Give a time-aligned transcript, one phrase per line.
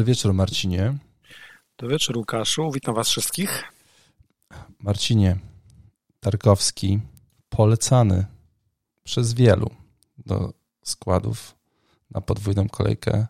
[0.00, 0.98] Dobry wieczór, Marcinie.
[1.78, 2.70] Dobry wieczór, Łukaszu.
[2.70, 3.64] Witam Was wszystkich.
[4.78, 5.38] Marcinie,
[6.20, 7.00] Tarkowski
[7.48, 8.26] polecany
[9.04, 9.70] przez wielu
[10.26, 10.52] do
[10.84, 11.56] składów
[12.10, 13.26] na podwójną kolejkę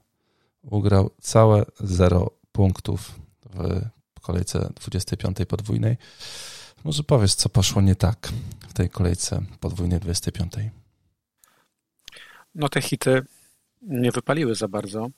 [0.63, 3.21] ugrał całe zero punktów
[4.17, 5.97] w kolejce 25 podwójnej.
[6.85, 8.33] Może powiesz, co poszło nie tak
[8.69, 10.53] w tej kolejce podwójnej 25?
[12.55, 13.23] No te hity
[13.83, 15.11] nie wypaliły za bardzo.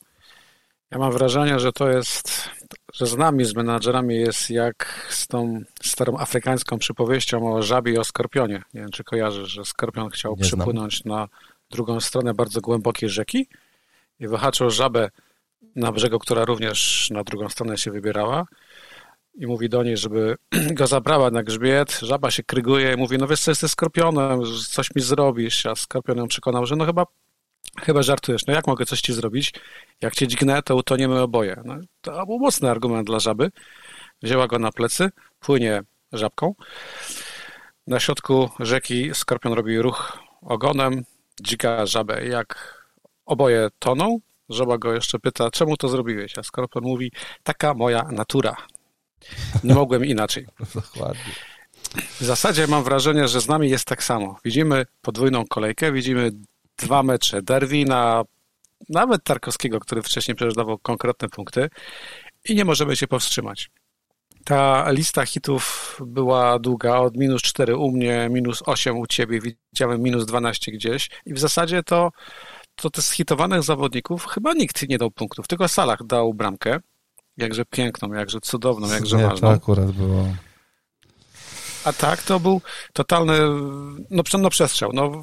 [0.93, 2.49] Ja mam wrażenie, że to jest,
[2.95, 7.99] że z nami, z menadżerami jest jak z tą starą afrykańską przypowieścią o żabie i
[7.99, 8.63] o skorpionie.
[8.75, 11.19] Nie wiem, czy kojarzysz, że skorpion chciał nie przypłynąć znam.
[11.19, 11.29] na
[11.71, 13.49] drugą stronę bardzo głębokiej rzeki
[14.21, 15.11] i wyhaczył żabę
[15.77, 18.47] na brzegu, która również na drugą stronę się wybierała
[19.35, 20.37] i mówi do niej, żeby
[20.79, 22.01] go zabrała na grzbiet.
[22.03, 25.67] Żaba się kryguje i mówi, no wiesz co, jesteś skorpionem, coś mi zrobisz.
[25.67, 27.07] A skorpion ją przekonał, że no chyba
[27.81, 28.47] Chyba żartujesz.
[28.47, 29.53] No jak mogę coś ci zrobić?
[30.01, 31.63] Jak cię dźgnę, to utoniemy oboje.
[31.65, 33.51] No, to był mocny argument dla żaby.
[34.23, 35.11] Wzięła go na plecy,
[35.41, 36.55] płynie żabką.
[37.87, 41.05] Na środku rzeki skorpion robi ruch ogonem,
[41.41, 42.27] dzika żabę.
[42.27, 42.83] Jak
[43.27, 44.19] oboje toną,
[44.49, 46.39] żaba go jeszcze pyta, czemu to zrobiłeś?
[46.39, 48.57] A skorpion mówi, taka moja natura.
[49.65, 50.47] Nie mogłem inaczej.
[50.75, 51.33] Dokładnie.
[52.21, 54.39] W zasadzie mam wrażenie, że z nami jest tak samo.
[54.45, 56.31] Widzimy podwójną kolejkę, widzimy
[56.83, 58.23] dwa mecze Derwina,
[58.89, 61.69] nawet Tarkowskiego, który wcześniej przecież dawał konkretne punkty
[62.49, 63.71] i nie możemy się powstrzymać.
[64.45, 70.03] Ta lista hitów była długa, od minus 4 u mnie, minus 8 u ciebie, widziałem
[70.03, 72.11] minus 12 gdzieś i w zasadzie to,
[72.75, 76.81] to te zhitowanych zawodników chyba nikt nie dał punktów, tylko Salah dał bramkę,
[77.37, 79.49] jakże piękną, jakże cudowną, jakże nie, ważną.
[79.49, 80.27] to akurat było...
[81.85, 82.61] A tak, to był
[82.93, 83.39] totalny,
[84.11, 84.91] no, no przestrzał.
[84.95, 85.23] No,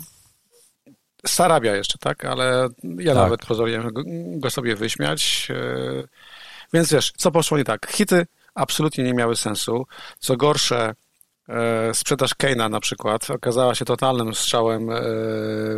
[1.27, 2.25] Sarabia jeszcze, tak?
[2.25, 2.67] Ale
[2.97, 3.23] ja tak.
[3.23, 3.89] nawet pozwoliłem
[4.39, 5.47] go, sobie wyśmiać.
[5.49, 6.03] E,
[6.73, 7.87] więc wiesz, co poszło nie tak?
[7.91, 9.85] Hity absolutnie nie miały sensu.
[10.19, 10.93] Co gorsze,
[11.49, 14.95] e, sprzedaż Kane'a na przykład okazała się totalnym strzałem e,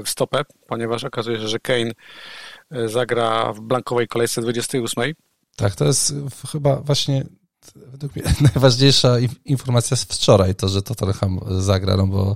[0.04, 1.92] w stopę, ponieważ okazuje się, że Kane
[2.86, 5.14] zagra w blankowej kolejce 28.
[5.56, 6.14] Tak, to jest
[6.52, 7.24] chyba właśnie
[7.76, 12.36] według mnie najważniejsza informacja z wczoraj, to, że Tottenham zagra, no bo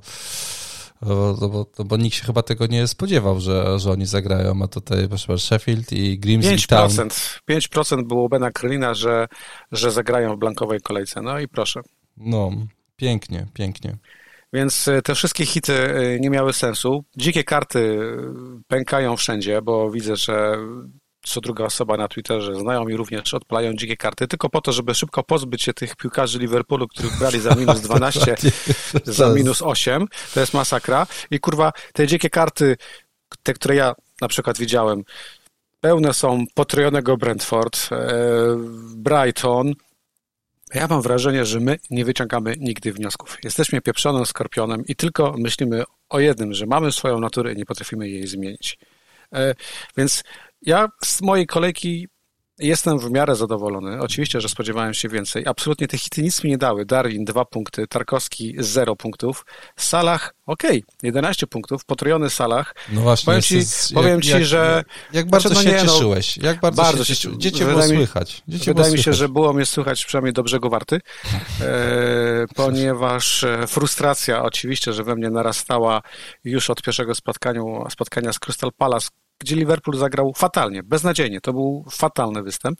[1.02, 5.08] bo, bo, bo, nikt się chyba tego nie spodziewał, że, że oni zagrają, a tutaj
[5.08, 7.10] proszę Sheffield i Grimsby 5%, Town.
[7.50, 9.28] 5% było Bena Krylina, że,
[9.72, 11.82] że zagrają w blankowej kolejce, no i proszę.
[12.18, 12.52] No,
[12.96, 13.98] pięknie, pięknie.
[14.54, 17.06] Więc e, te wszystkie hity e, nie miały sensu.
[17.18, 20.58] Dzikie karty e, pękają wszędzie, bo widzę, że
[21.28, 25.24] co druga osoba na Twitterze znajomi również odpalają dzikie karty, tylko po to, żeby szybko
[25.24, 28.36] pozbyć się tych piłkarzy Liverpoolu, których brali za minus 12,
[29.04, 30.08] za minus 8.
[30.34, 31.08] To jest masakra.
[31.32, 32.78] I kurwa, te dzikie karty,
[33.44, 35.04] te, które ja na przykład widziałem,
[35.82, 37.98] pełne są potrojonego Brentford, e,
[38.96, 39.74] Brighton.
[40.74, 43.38] Ja mam wrażenie, że my nie wyciągamy nigdy wniosków.
[43.44, 48.10] Jesteśmy pieprzonym skorpionem i tylko myślimy o jednym, że mamy swoją naturę i nie potrafimy
[48.10, 48.78] jej zmienić.
[49.34, 49.56] E,
[49.98, 50.24] więc
[50.66, 52.08] ja z mojej kolejki
[52.60, 54.02] jestem w miarę zadowolony.
[54.02, 55.48] Oczywiście, że spodziewałem się więcej.
[55.48, 56.86] Absolutnie te hity nic mi nie dały.
[56.86, 59.46] Darwin dwa punkty, Tarkowski zero punktów,
[59.78, 62.76] Salah okej, okay, 11 punktów, potrojony Salah.
[62.90, 63.26] No właśnie.
[63.26, 64.84] Powiem ci, jest, powiem jak, ci jak, że...
[65.14, 66.38] Jak bardzo znaczy, no się nie, no, cieszyłeś.
[66.38, 67.38] Jak bardzo, bardzo się cieszyłeś.
[67.38, 68.44] Gdzie cię było słychać?
[68.48, 70.96] Gdzie wydaje mi się, że było mnie słychać przynajmniej do brzegu Warty,
[71.62, 76.02] e, ponieważ e, frustracja oczywiście, że we mnie narastała
[76.44, 79.10] już od pierwszego spotkania, spotkania z Crystal Palace,
[79.40, 81.42] gdzie Liverpool zagrał fatalnie, beznadziejnie.
[81.42, 82.80] To był fatalny występ.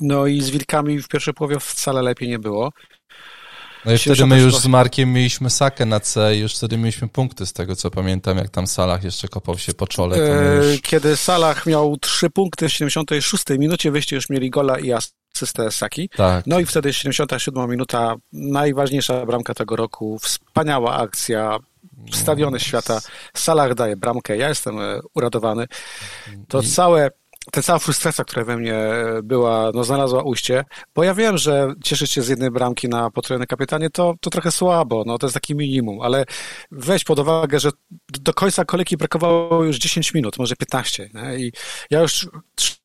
[0.00, 2.72] No i z Wilkami w pierwszej połowie wcale lepiej nie było.
[3.84, 7.08] No i wtedy my już z Markiem mieliśmy sakę na C i już wtedy mieliśmy
[7.08, 10.18] punkty z tego, co pamiętam, jak tam Salah jeszcze kopał się po czole.
[10.18, 10.80] Już...
[10.80, 16.08] Kiedy Salah miał trzy punkty w 76 minucie, wyście już mieli gola i asystę Saki.
[16.08, 16.46] Tak.
[16.46, 21.58] No i wtedy 77 minuta, najważniejsza bramka tego roku, wspaniała akcja,
[22.12, 23.00] wstawiony świata.
[23.34, 25.66] Salah daje bramkę, ja jestem e, uradowany.
[26.48, 27.10] To całe
[27.52, 28.74] ta cała frustracja, która we mnie
[29.22, 30.64] była, no znalazła ujście,
[30.94, 34.50] bo ja wiem, że cieszyć się z jednej bramki na potrojone kapitanie to, to trochę
[34.50, 36.24] słabo, no to jest taki minimum, ale
[36.70, 37.70] weź pod uwagę, że
[38.08, 41.38] do końca kolejki brakowało już 10 minut, może 15 nie?
[41.38, 41.52] i
[41.90, 42.28] ja już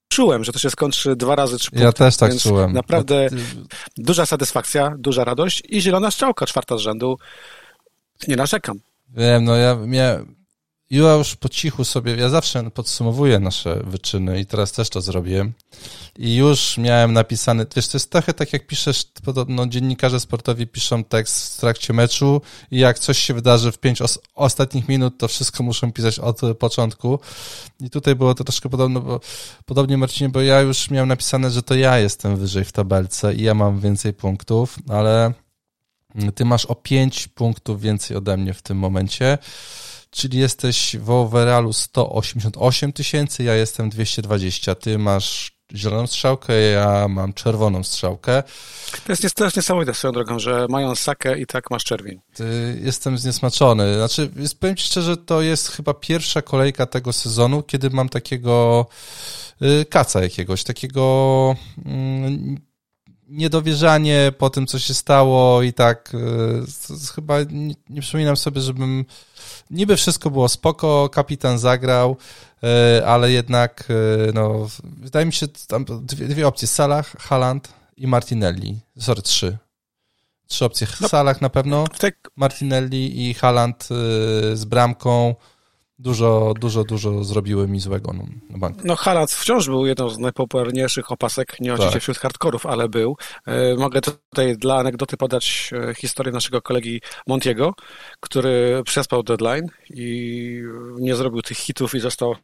[0.08, 1.86] czułem, że to się skończy dwa razy trzy punkty.
[1.86, 2.74] Ja też tak czułem.
[2.74, 3.30] Naprawdę
[3.98, 7.18] duża satysfakcja, duża radość i zielona strzałka, czwarta z rzędu.
[8.28, 8.80] Nie narzekam.
[9.10, 10.20] Wiem, no ja, ja,
[10.90, 15.52] ja już po cichu sobie, ja zawsze podsumowuję nasze wyczyny i teraz też to zrobię.
[16.18, 21.04] I już miałem napisany, wiesz, to jest trochę tak jak piszesz, podobno dziennikarze sportowi piszą
[21.04, 22.42] tekst w trakcie meczu
[22.72, 26.42] i jak coś się wydarzy w pięć os ostatnich minut, to wszystko muszą pisać od
[26.60, 27.20] początku.
[27.80, 29.20] I tutaj było to troszkę podobno, bo,
[29.66, 33.44] podobnie Marcinie, bo ja już miałem napisane, że to ja jestem wyżej w tabelce i
[33.44, 35.34] ja mam więcej punktów, ale
[36.36, 39.38] ty masz o pięć punktów więcej ode mnie w tym momencie
[40.12, 44.76] czyli jesteś w overallu 188 tysięcy, ja jestem 220.
[44.76, 48.44] Ty masz zieloną strzałkę, ja mam czerwoną strzałkę.
[49.06, 52.20] To jest, to jest niesamowite swoją drogą, że mają sakę i tak masz czerwień.
[52.82, 53.96] Jestem zniesmaczony.
[53.96, 58.86] Znaczy, powiem Ci szczerze, to jest chyba pierwsza kolejka tego sezonu, kiedy mam takiego
[59.62, 62.69] y, kaca jakiegoś, takiego mm,
[63.30, 69.06] niedowierzanie po tym, co się stało i tak y, chyba nie, nie przypominam sobie, żebym
[69.72, 72.18] niby wszystko było spoko, kapitan zagrał,
[72.64, 78.08] e, ale jednak, e, no, wydaje mi się, tam dwie, dwie opcje, Salah, Haaland i
[78.08, 78.80] Martinelli.
[79.00, 79.58] Sorry, trzy.
[80.48, 80.88] Trzy opcje.
[81.02, 81.86] No, Salah na pewno,
[82.36, 85.36] Martinelli i Haaland e, z bramką
[86.00, 88.84] dużo, dużo, dużo zrobiły mi złego no, na bank.
[88.84, 92.02] No Halat wciąż był jedną z najpopularniejszych opasek, nie oczywiście tak.
[92.02, 93.18] wśród hardkorów, ale był.
[93.46, 97.74] E, mogę tutaj dla anegdoty podać e, historię naszego kolegi Montiego,
[98.20, 100.62] który przespał deadline i
[101.00, 102.36] nie zrobił tych hitów i został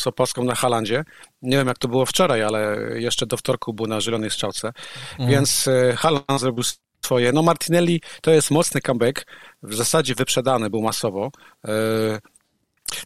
[0.00, 1.04] z opaską na Halandzie.
[1.42, 4.72] Nie wiem, jak to było wczoraj, ale jeszcze do wtorku był na zielonej strzałce.
[5.12, 5.30] Mhm.
[5.30, 6.64] Więc e, Haland zrobił
[7.04, 7.32] swoje.
[7.32, 9.26] No Martinelli to jest mocny comeback,
[9.62, 11.30] w zasadzie wyprzedany był masowo.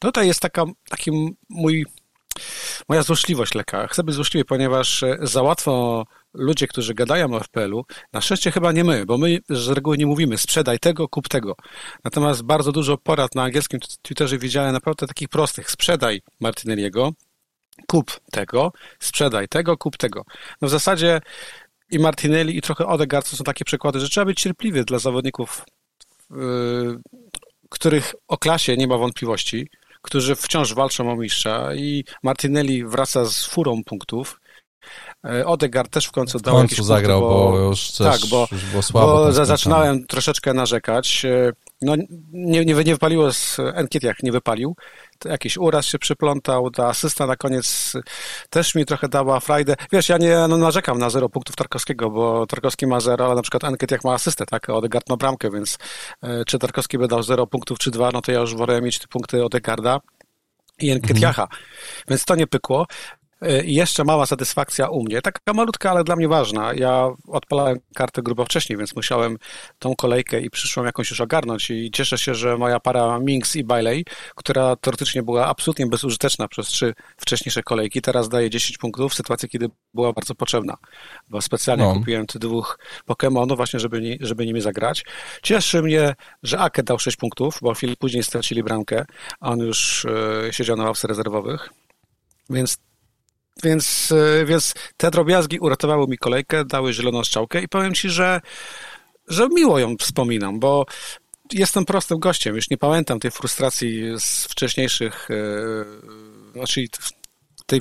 [0.03, 1.87] No to jest taka, taki mój,
[2.89, 3.87] moja złośliwość lekka.
[3.87, 6.05] Chcę być złośliwy, ponieważ e, za łatwo
[6.35, 10.07] ludzie, którzy gadają o FPL-u, na szczęście chyba nie my, bo my z reguły nie
[10.07, 11.57] mówimy sprzedaj tego, kup tego.
[12.05, 15.71] Natomiast bardzo dużo porad na angielskim Twitterze widziałem naprawdę takich prostych.
[15.71, 17.13] Sprzedaj Martinelliego,
[17.87, 20.25] kup tego, sprzedaj tego, kup tego.
[20.61, 21.21] No w zasadzie
[21.91, 25.65] i Martinelli i trochę Odegaard to są takie przykłady, że trzeba być cierpliwy dla zawodników
[26.31, 27.01] yy,
[27.69, 29.69] których o klasie nie ma wątpliwości,
[30.03, 34.41] którzy wciąż walczą o mistrza i Martinelli wraca z furą punktów.
[35.25, 38.21] E, Odegaard też w końcu w dał końcu jakieś zagrał, punkty, bo, bo już coś,
[38.21, 39.07] tak, bo, już było słabo.
[39.07, 41.25] Bo zaczynałem troszeczkę narzekać.
[41.25, 41.97] E, no,
[42.33, 44.77] nie, nie, nie wypaliło z Enkietiach, nie wypalił.
[45.25, 47.93] Jakiś uraz się przyplątał, ta asysta na koniec
[48.51, 49.75] też mi trochę dała frajdę.
[49.93, 53.43] Wiesz, ja nie no, narzekam na zero punktów Tarkowskiego, bo Tarkowski ma zero, ale na
[53.43, 54.71] przykład Enkietiach ma asystę, tak?
[54.71, 55.79] Odegaard ma bramkę, więc
[56.23, 58.99] e, czy Tarkowski by dał zero punktów, czy dwa, no to ja już wolę mieć
[58.99, 60.01] te punkty Odegarda
[60.79, 61.43] i Enketiacha.
[61.43, 61.63] Mhm.
[62.09, 62.87] Więc to nie pykło.
[63.43, 66.75] E, I jeszcze mała satysfakcja u mnie, taka malutka, ale dla mnie ważna.
[66.75, 69.39] Ja odpalałem kartę grubo wcześniej, więc musiałem
[69.79, 73.65] tą kolejkę i przyszłą jakąś już ogarnąć i cieszę się, że moja para Minx i
[73.65, 74.05] Bailey,
[74.35, 79.49] która teoretycznie była absolutnie bezużyteczna przez trzy wcześniejsze kolejki, teraz daje 10 punktów w sytuacji,
[79.49, 80.77] kiedy była bardzo potrzebna,
[81.29, 81.95] bo specjalnie no.
[81.95, 85.05] kupiłem tych dwóch Pokémonów właśnie, żeby, nie, żeby nimi zagrać.
[85.43, 89.05] Cieszy mnie, że Ake dał 6 punktów, bo chwilę później stracili bramkę,
[89.41, 91.71] a on już e, siedział na ławce rezerwowych.
[92.51, 92.79] Więc
[93.63, 98.41] więc, e, więc te drobiazgi uratowały mi kolejkę, dały zieloną strzałkę i powiem Ci, że,
[99.29, 100.87] że miło ją wspominam, bo
[101.53, 105.35] jestem prostym gościem, już nie pamiętam tej frustracji z wcześniejszych, e,
[106.53, 106.85] znaczy
[107.67, 107.81] tej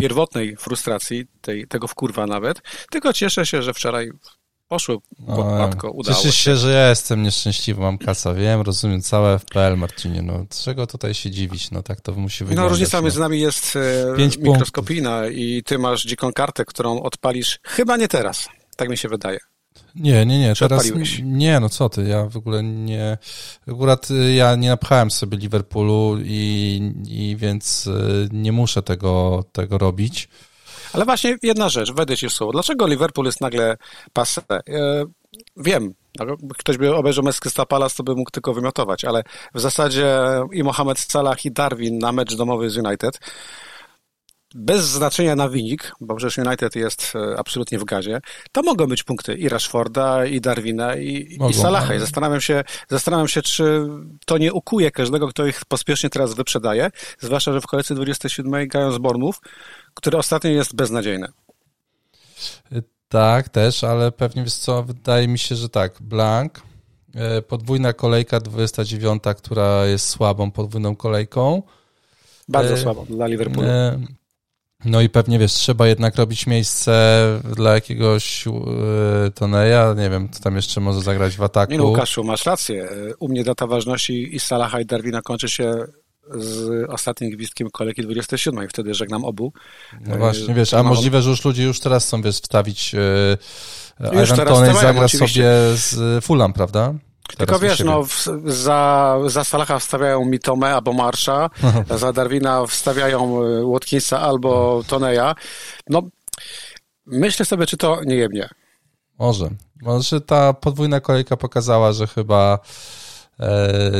[0.00, 4.10] pierwotnej frustracji, tej, tego wkurwa nawet, tylko cieszę się, że wczoraj
[4.68, 9.76] poszły gładko, udało Cieszysz się, że ja jestem nieszczęśliwy, mam kasa, wiem, rozumiem, całe FPL,
[9.76, 12.70] Marcinie, no czego tutaj się dziwić, no tak to musi no, wyglądać.
[12.70, 15.38] No różnica między nami jest e, Pięć mikroskopijna punktów.
[15.38, 19.38] i ty masz dziką kartę, którą odpalisz chyba nie teraz, tak mi się wydaje.
[19.94, 20.90] Nie, nie, nie, teraz
[21.22, 23.18] nie, no co ty, ja w ogóle nie,
[23.68, 29.78] akurat y, ja nie napchałem sobie Liverpoolu i, i więc y, nie muszę tego, tego
[29.78, 30.28] robić.
[30.92, 32.52] Ale właśnie jedna rzecz, wejdę ci w słowo.
[32.52, 33.76] Dlaczego Liverpool jest nagle
[34.12, 34.42] passe?
[34.50, 34.62] E,
[35.56, 39.22] wiem, no, ktoś by obejrzał mecz Crystal Palace, to by mógł tylko wymiotować, ale
[39.54, 40.18] w zasadzie
[40.52, 43.20] i Mohamed Salah i Darwin na mecz domowy z United
[44.56, 48.20] bez znaczenia na wynik, bo przecież United jest e, absolutnie w gazie,
[48.52, 51.94] to mogą być punkty i Rashforda, i Darwina, i, mogą, i Salaha.
[51.94, 53.86] I zastanawiam się, zastanawiam się, czy
[54.26, 58.92] to nie ukuje każdego, kto ich pospiesznie teraz wyprzedaje, zwłaszcza, że w kolejce 27 grają
[58.92, 59.40] z Bormów,
[59.94, 61.28] który ostatnio jest beznadziejny.
[63.08, 66.62] Tak, też, ale pewnie wiesz co, wydaje mi się, że tak, Blank,
[67.14, 71.62] e, podwójna kolejka 29, która jest słabą podwójną kolejką.
[72.48, 73.68] Bardzo e, słabą dla Liverpoolu.
[73.68, 73.98] E,
[74.84, 77.24] no i pewnie wiesz, trzeba jednak robić miejsce
[77.56, 78.44] dla jakiegoś
[79.34, 81.72] Toneja, nie wiem, to tam jeszcze może zagrać w ataku.
[81.72, 82.88] Nie no, Łukaszu, masz rację.
[83.18, 85.84] U mnie data ważności i Salaha i Darwina kończy się
[86.34, 89.52] z ostatnim gwizdkiem kolejki 27 i wtedy żegnam obu.
[90.00, 94.26] No właśnie, wiesz, a możliwe, że już ludzie już teraz są, wiesz, wstawić Już Ivan
[94.26, 95.42] stawiają, zagra oczywiście.
[95.42, 96.94] sobie z Fulham, prawda?
[97.38, 101.50] Tylko wiesz, no, w, za, za Salaha wstawiają Mitome albo Marsza,
[102.00, 105.34] za Darwina wstawiają y, Watkinsa albo Toneja.
[105.88, 106.02] No,
[107.06, 108.48] myślę sobie, czy to nie jebnie.
[109.18, 109.50] Może.
[109.82, 112.58] Może ta podwójna kolejka pokazała, że chyba
[113.40, 113.90] e,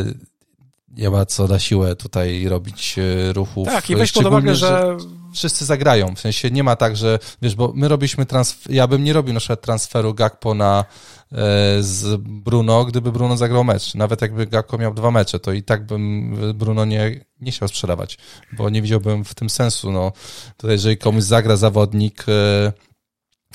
[0.97, 3.69] nie ma co na siłę tutaj robić e, ruchów.
[3.69, 4.97] Tak, i weź pod uwagę, że
[5.33, 6.15] wszyscy zagrają.
[6.15, 9.35] W sensie nie ma tak, że wiesz, bo my robiliśmy transfer, ja bym nie robił
[9.35, 10.85] na przykład transferu Gakpo na
[11.33, 11.37] e,
[11.81, 13.95] z Bruno, gdyby Bruno zagrał mecz.
[13.95, 18.19] Nawet jakby Gakpo miał dwa mecze, to i tak bym Bruno nie, nie chciał sprzedawać,
[18.53, 19.93] bo nie widziałbym w tym sensu.
[19.93, 20.12] No,
[20.57, 22.25] tutaj jeżeli komuś zagra zawodnik,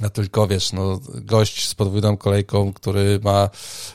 [0.04, 3.50] a tylko wiesz, no, gość z podwójną kolejką, który ma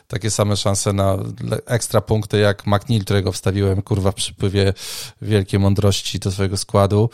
[0.09, 1.19] takie same szanse na
[1.67, 4.73] ekstra punkty jak McNeil, którego wstawiłem kurwa w przypływie
[5.23, 7.11] wielkiej mądrości do swojego składu,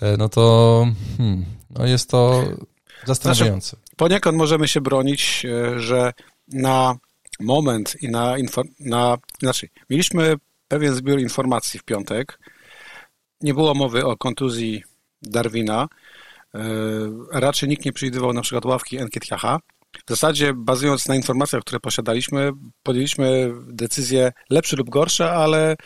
[0.00, 0.86] e, no to
[1.16, 2.44] hmm, no jest to
[3.06, 3.76] zastanawiające.
[3.96, 6.12] poniekąd możemy się bronić, e, że
[6.48, 6.96] na
[7.40, 8.36] moment i na,
[8.80, 10.36] na znaczy, mieliśmy
[10.68, 12.38] pewien zbiór informacji w piątek.
[13.40, 14.82] Nie było mowy o kontuzji
[15.22, 15.88] Darwina.
[16.56, 19.58] E, Raczej nikt nie przewidywał na przykład ławki Enketiaha.
[20.06, 25.76] W zasadzie, bazując na informacjach, które posiadaliśmy, podjęliśmy decyzje lepsze lub gorsze, ale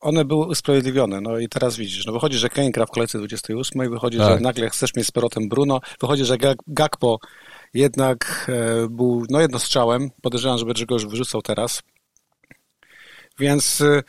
[0.00, 1.20] one były usprawiedliwione.
[1.20, 4.28] No i teraz widzisz, no wychodzi, że Kane gra w kolejce 28, wychodzi, Tak.
[4.38, 7.18] że nagle chcesz mieć z powrotem Bruno, wychodzi, że Gak- Gakpo
[7.74, 10.10] jednak e, był no jednostrzałem.
[10.22, 11.82] Podejrzewam, że będzie go już wyrzucał teraz.
[13.38, 14.02] Więc e,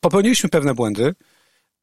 [0.00, 1.14] popełniliśmy pewne błędy,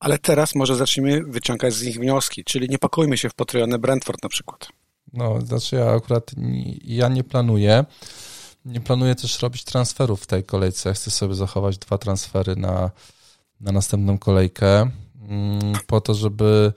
[0.02, 4.24] ale teraz może zacznijmy wyciągać z nich wnioski, czyli nie pakujmy się w potrojony Brentford
[4.24, 4.68] na przykład.
[5.14, 6.32] No, znaczy ja akurat
[6.84, 7.86] ja nie planuję.
[8.66, 10.90] Nie planuję też robić transferów w tej kolejce.
[10.90, 12.92] Ja chcę sobie zachować dwa transfery na,
[13.60, 14.92] na następną kolejkę,
[15.30, 16.74] mm, po to, żeby.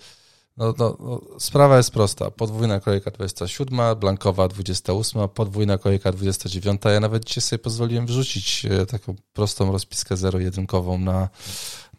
[0.56, 2.30] No, no, no, sprawa jest prosta.
[2.30, 6.80] Podwójna kolejka 27, blankowa 28, podwójna kolejka 29.
[6.84, 11.28] Ja nawet dzisiaj sobie pozwoliłem wrzucić e, taką prostą rozpiskę zero-jedynkową na,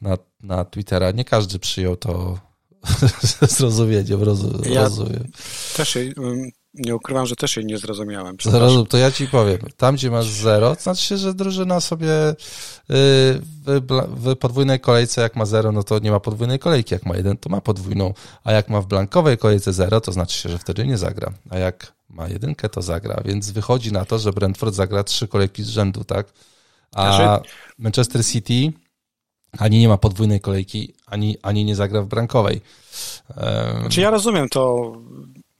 [0.02, 1.12] na, na Twittera.
[1.12, 2.40] Nie każdy przyjął to
[3.58, 5.28] zrozumieniem, rozum, Ja- rozumiem.
[5.78, 8.38] Też jej, ym, nie ukrywam, że też jej nie zrozumiałem.
[8.44, 9.58] Zrozum, to ja ci powiem.
[9.78, 12.36] Tam, gdzie masz zero, to znaczy się, że drużyna sobie y,
[12.90, 16.94] w, w podwójnej kolejce, jak ma zero, no to nie ma podwójnej kolejki.
[16.94, 18.14] Jak ma jeden, to ma podwójną.
[18.44, 21.34] A jak ma w blankowej kolejce zero, to znaczy się, że wtedy nie zagra.
[21.50, 23.22] A jak ma jedynkę, to zagra.
[23.26, 26.28] Więc wychodzi na to, że Brentford zagra trzy kolejki z rzędu, tak?
[26.96, 28.74] A Znaczy- Manchester City
[29.60, 32.62] ani nie ma podwójnej kolejki, ani, ani nie zagra w blankowej.
[33.38, 34.94] Um, Znaczy ja rozumiem to,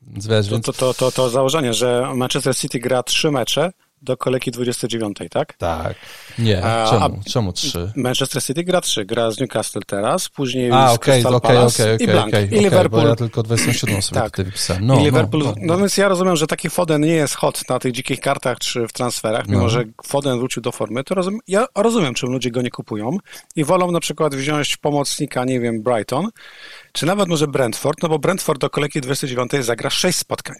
[0.02, 3.72] wiesz, to, to, to, to założenie, że Manchester City gra trzy mecze
[4.06, 5.54] do kolejki 29, tak?
[5.54, 5.96] tak.
[6.40, 7.20] Nie, A- czemu?
[7.32, 7.92] Czemu trzy?
[7.96, 9.06] Manchester City gra trzy.
[9.06, 12.28] Gra z Newcastle teraz, później A, z okej, Crystal okej, Palace okej, i okej, Blank.
[12.28, 13.02] okej, I Liverpool.
[13.04, 14.32] bo ja tylko 27 sobie Tak.
[14.32, 14.86] tutaj wypisałem.
[14.86, 15.78] No, I Liverpool, no, no, no, no.
[15.80, 18.94] więc ja rozumiem, że taki Foden nie jest hot na tych dzikich kartach czy w
[18.94, 19.70] transferach, mimo No.
[19.70, 23.18] że Foden wrócił do formy, to rozum, ja rozumiem, czym ludzie go nie kupują
[23.56, 26.30] i wolą na przykład wziąć pomocnika, nie wiem, Brighton,
[26.92, 30.56] czy nawet może Brentford, no bo Brentford do kolejki 29 zagra 6 spotkań.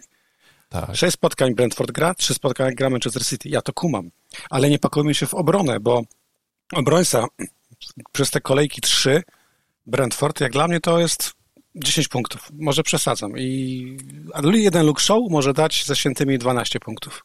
[0.82, 0.96] Tak.
[0.96, 3.50] Sześć spotkań Brentford gra, trzy spotkania gra Manchester City.
[3.50, 4.12] Ja to kumam.
[4.50, 6.02] Ale nie pakujmy się w obronę, bo
[6.74, 7.26] obrońca
[8.12, 9.24] przez te kolejki trzy
[9.86, 11.34] Brentford, jak dla mnie to jest
[11.76, 12.50] 10 punktów.
[12.54, 13.38] Może przesadzam.
[13.38, 13.98] I
[14.54, 17.24] jeden Luke Show może dać ze świętymi 12 punktów.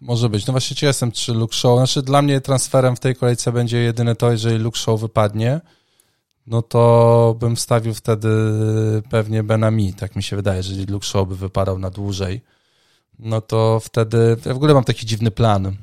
[0.00, 0.46] Może być.
[0.46, 1.78] No właśnie ci jestem czy Luke Show.
[1.78, 5.60] Znaczy dla mnie transferem w tej kolejce będzie jedyne to, jeżeli Luke Show wypadnie,
[6.46, 8.28] no to bym wstawił wtedy
[9.10, 12.40] pewnie Benami, tak mi się wydaje, jeżeli Luke Show by wypadał na dłużej.
[13.18, 15.76] No to wtedy, ja w ogóle mam taki dziwny plan.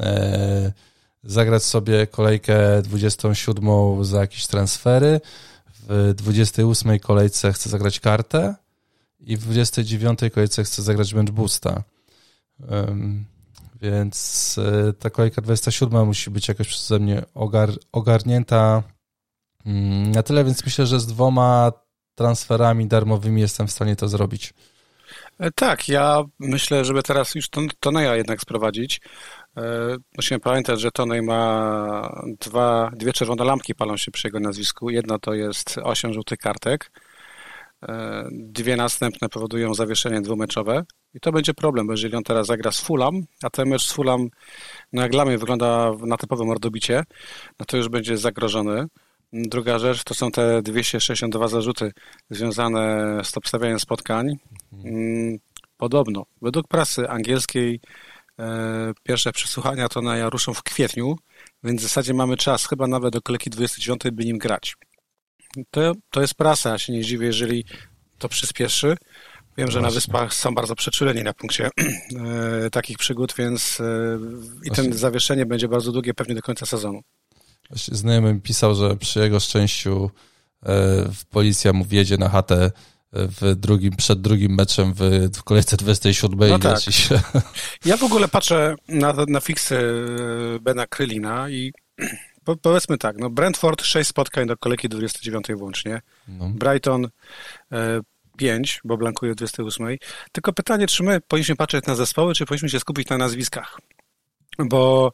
[0.00, 0.72] E,
[1.24, 5.20] zagrać sobie kolejkę 27 za jakieś transfery,
[5.88, 8.54] w 28 kolejce chcę zagrać kartę
[9.20, 11.82] i w 29 kolejce chcę zagrać bench boosta.
[13.82, 18.82] Więc y, ta kolejka 27 musi być jakoś przeze mnie ogar, ogarnięta
[19.66, 21.72] mm, na tyle, więc myślę, że z dwoma
[22.14, 24.54] transferami darmowymi jestem w stanie to zrobić.
[25.40, 29.00] E, Tak, ja myślę, żeby teraz już Ton- Toneja jednak sprowadzić.
[29.56, 34.90] E, Musimy pamiętać, że Tonej ma dwa, dwie czerwone lampki palą się przy jego nazwisku.
[34.90, 36.90] Jedna to jest osiem żółtych kartek.
[37.88, 40.84] E, Dwie następne powodują zawieszenie dwumeczowe.
[41.14, 43.92] I to będzie problem, bo jeżeli on teraz zagra z Fulham, a ten mecz z
[43.92, 44.28] Fulham,
[44.92, 47.04] no jak dla mnie wygląda na typowe mordobicie,
[47.60, 48.86] no to już będzie zagrożony.
[49.32, 51.92] Druga rzecz to są te 262 zarzuty
[52.30, 54.36] związane z obstawianiem spotkań.
[54.84, 55.38] Mm,
[55.76, 57.80] Podobno, według prasy angielskiej
[58.40, 61.16] e, pierwsze przesłuchania to na ruszą w kwietniu,
[61.62, 64.76] więc w zasadzie mamy czas, chyba nawet do kolejki 29, by nim grać.
[65.70, 67.64] To, to jest prasa, ja się nie dziwię, jeżeli
[68.18, 68.96] to przyspieszy.
[69.58, 69.80] Wiem, że Właśnie.
[69.80, 71.70] na Wyspach są bardzo przeczuleni na punkcie
[72.66, 74.18] e, takich przygód, więc e,
[74.64, 77.00] i ten zawieszenie będzie bardzo długie, pewnie do końca sezonu.
[77.70, 80.10] Właśnie znajomy mi pisał, że przy jego szczęściu
[80.66, 80.72] e,
[81.30, 82.70] policja mu wjedzie na chatę
[83.12, 85.00] w drugim, przed drugim meczem w,
[85.36, 86.80] w kolejce 27 no i tak.
[86.80, 87.20] się.
[87.84, 91.72] Ja w ogóle patrzę na, na fiksy e, Bena Krylina i
[92.44, 96.48] po, powiedzmy tak, no Brentford 6 spotkań do kolejki 29 włącznie, no.
[96.48, 97.08] Brighton
[97.72, 98.00] e,
[98.36, 99.96] 5, bo blankuje w 28.
[100.32, 103.80] Tylko pytanie, czy my powinniśmy patrzeć na zespoły, czy powinniśmy się skupić na nazwiskach?
[104.58, 105.12] Bo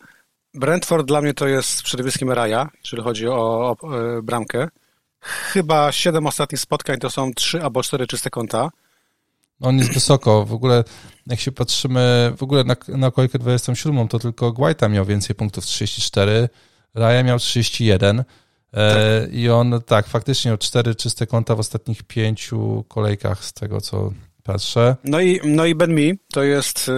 [0.55, 4.69] Brentford dla mnie to jest przede wszystkim raja, jeżeli chodzi o, o e, bramkę.
[5.21, 8.71] Chyba 7 ostatnich spotkań to są 3 albo 4 czyste konta.
[9.61, 10.45] On jest wysoko.
[10.45, 10.85] W ogóle,
[11.27, 15.67] jak się patrzymy, w ogóle na, na kolejkę 27, to tylko Guaita miał więcej punktów
[15.67, 16.49] 34,
[16.95, 18.21] Raja miał 31.
[18.21, 18.25] E,
[19.21, 19.33] tak.
[19.33, 24.13] I on, tak, faktycznie miał cztery czyste konta w ostatnich pięciu kolejkach, z tego co
[24.43, 24.97] patrzę.
[25.05, 26.91] No i, no i Ben Mi to jest.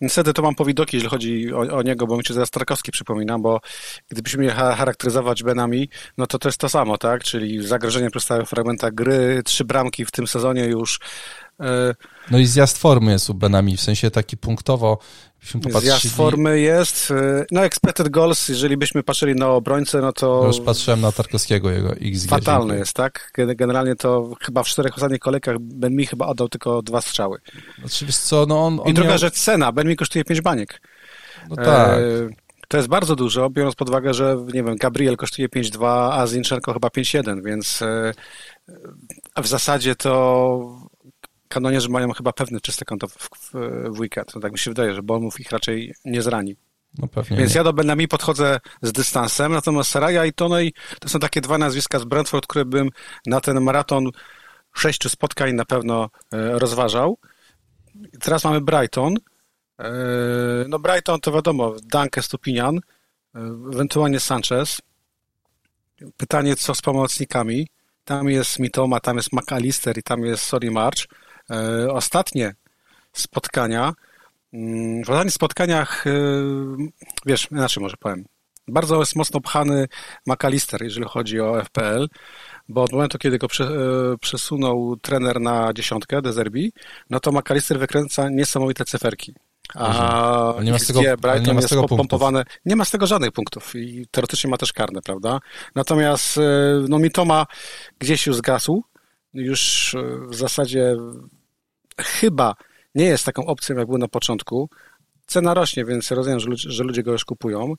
[0.00, 3.38] Niestety to mam powidoki, jeżeli chodzi o, o, niego, bo mi się zaraz Tarkowski przypomina,
[3.38, 3.60] bo
[4.08, 5.88] gdybyśmy mieli charakteryzować Benami,
[6.18, 7.24] no to to jest to samo, tak?
[7.24, 11.00] Czyli zagrożenie przez stałych fragmentach gry, trzy bramki w tym sezonie już.
[12.30, 14.98] No i zjazd formy jest u Benami, w sensie taki punktowo
[15.80, 17.10] Zjazd formy jest.
[17.10, 20.44] Y, no expected goals, jeżeli byśmy patrzyli na obrońcę, no to...
[20.46, 22.28] już patrzyłem na Tarkowskiego, jego XG.
[22.28, 23.32] Fatalny jest, tak?
[23.34, 27.38] Generalnie to chyba w czterech ostatnich kolejkach Ben Mi chyba oddał tylko dwa strzały.
[27.78, 28.80] Znaczy, wiesz co, no on...
[28.80, 29.18] on I druga miał...
[29.18, 29.72] rzecz, cena.
[29.72, 30.80] Ben Mi kosztuje pięć baniek.
[31.50, 31.66] No tak.
[31.66, 32.00] E,
[32.68, 36.72] to jest bardzo dużo, biorąc pod uwagę, że, nie wiem, Gabriel kosztuje 5,2, a Zinchenko
[36.72, 38.12] chyba 5,1, więc e,
[39.42, 40.87] w zasadzie to
[41.48, 43.52] kanonierzy mają chyba pewne czyste konto w, w,
[43.90, 44.34] w weekend.
[44.34, 46.56] No tak mi się wydaje, że Bolmów ich raczej nie zrani.
[46.98, 47.58] No Więc nie.
[47.58, 51.98] ja do Benami podchodzę z dystansem, natomiast Saraya i Tonej to są takie dwa nazwiska
[51.98, 52.88] z Brentford, które bym
[53.26, 54.10] na ten maraton
[54.74, 57.18] sześciu spotkań na pewno e, rozważał.
[58.20, 59.14] Teraz mamy Brighton.
[59.78, 59.90] E,
[60.68, 62.80] no Brighton to wiadomo, Danke Stupinian, e,
[63.72, 64.80] ewentualnie Sanchez.
[66.16, 67.68] Pytanie, co z pomocnikami.
[68.04, 71.06] Tam jest Mitoma, tam jest McAllister i tam jest Sorry March.
[71.50, 72.54] E, ostatnie
[73.12, 73.92] spotkania,
[74.52, 76.10] mm, w ostatnich spotkaniach, e,
[77.26, 78.24] wiesz, inaczej może powiem,
[78.68, 79.88] bardzo jest mocno pchany
[80.26, 82.08] McAllister, jeżeli chodzi o FPL,
[82.68, 83.68] bo od momentu, kiedy go e,
[84.20, 86.72] przesunął trener na dziesiątkę, Dezerbi,
[87.10, 89.34] no to McAllister wykręca niesamowite cyferki.
[89.74, 92.44] A nie ma z tego, Brighton nie ma z tego pompowane.
[92.64, 95.40] Nie ma z tego żadnych punktów i teoretycznie ma też karne, prawda?
[95.74, 96.40] Natomiast
[96.88, 97.46] no Mitoma
[97.98, 98.84] gdzieś już zgasł.
[99.34, 99.96] Już
[100.28, 100.96] w zasadzie
[101.98, 102.54] chyba
[102.94, 104.70] nie jest taką opcją, jak był na początku.
[105.26, 107.74] Cena rośnie, więc rozumiem, że ludzie, że ludzie go już kupują,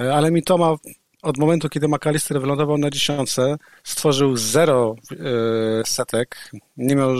[0.00, 0.74] e, ale mi to ma
[1.22, 5.16] od momentu, kiedy McAllister wylądował na dziesiątce, stworzył zero e,
[5.86, 7.14] setek, nie miał,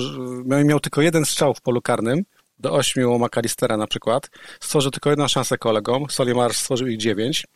[0.44, 2.24] miał, miał tylko jeden strzał w polu karnym,
[2.58, 4.30] do ośmiu McAllistera na przykład,
[4.60, 7.46] stworzył tylko jedną szansę kolegom, Solimar stworzył ich dziewięć,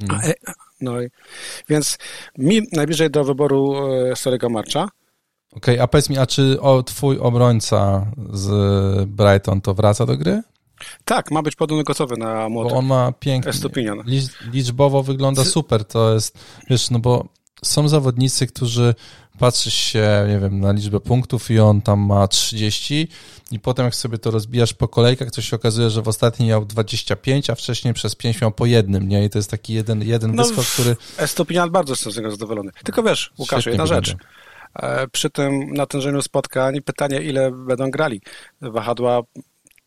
[0.00, 0.32] mhm.
[0.80, 1.08] no i,
[1.68, 1.98] więc
[2.38, 4.88] mi najbliżej do wyboru e, Sorego Marcha,
[5.56, 10.16] Okej, okay, a powiedz mi, a czy o, twój obrońca z Brighton to wraca do
[10.16, 10.42] gry?
[11.04, 12.70] Tak, ma być podobny gotowy na młody.
[12.70, 13.52] Bo on ma pięknie.
[14.52, 15.84] Liczbowo wygląda super.
[15.84, 16.38] To jest,
[16.70, 17.28] wiesz, no bo
[17.64, 18.94] są zawodnicy, którzy
[19.38, 23.08] patrzysz się, nie wiem, na liczbę punktów i on tam ma 30
[23.50, 26.64] i potem jak sobie to rozbijasz po kolejkach, to się okazuje, że w ostatnim miał
[26.64, 29.24] 25, a wcześniej przez 5 miał po jednym, nie?
[29.24, 30.96] I to jest taki jeden, jeden no, wyskok, który...
[31.16, 32.70] Estopinian bardzo jestem z niego zadowolony.
[32.84, 34.16] Tylko wiesz, Łukasz, jedna rzecz.
[34.74, 38.20] E, przy tym natężeniu spotkań pytanie, ile będą grali.
[38.60, 39.22] Wahadła,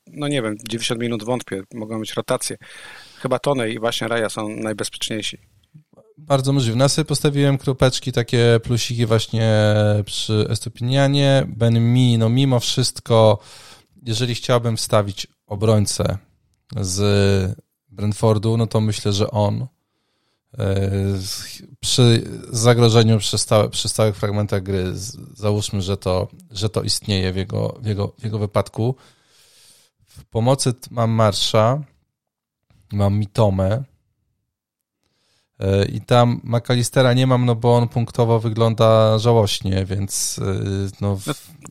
[0.08, 2.58] no nie wiem, 90 minut wątpię, mogą być rotacje.
[3.20, 5.38] Chyba Tony i właśnie Raja są najbezpieczniejsi.
[6.18, 6.80] Bardzo możliwe.
[6.80, 11.46] Ja sobie postawiłem kropeczki, takie plusiki właśnie przy Estupinianie.
[11.48, 13.40] Ben Mi, no mimo wszystko,
[14.04, 16.18] jeżeli chciałbym wstawić obrońcę
[16.82, 17.58] z
[17.90, 19.68] Brentfordu, no to myślę, że on
[21.80, 24.92] przy zagrożeniu przy, stałe, przy stałych fragmentach gry,
[25.34, 28.96] załóżmy, że to, że to istnieje w jego, w, jego, w jego wypadku.
[30.06, 31.82] W pomocy mam Marsza,
[32.92, 33.84] mam Mitomę
[35.60, 40.44] e, i tam McAllistera nie mam, no bo on punktowo wygląda żałośnie, więc e,
[41.02, 41.20] no,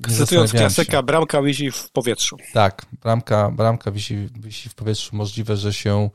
[0.08, 2.36] no Cytując klasyka, bramka wisi w powietrzu.
[2.52, 6.10] Tak, bramka, bramka wisi, wisi w powietrzu, możliwe, że się,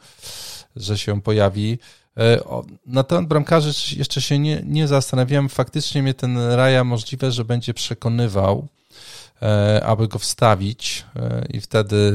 [0.75, 1.79] że się pojawi.
[2.17, 2.39] E,
[2.85, 5.49] na temat bramkarzy jeszcze się nie, nie zastanawiałem.
[5.49, 8.67] Faktycznie mnie ten Raja możliwe, że będzie przekonywał,
[9.41, 12.13] e, aby go wstawić e, i wtedy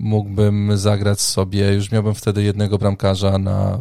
[0.00, 3.78] mógłbym zagrać sobie, już miałbym wtedy jednego bramkarza na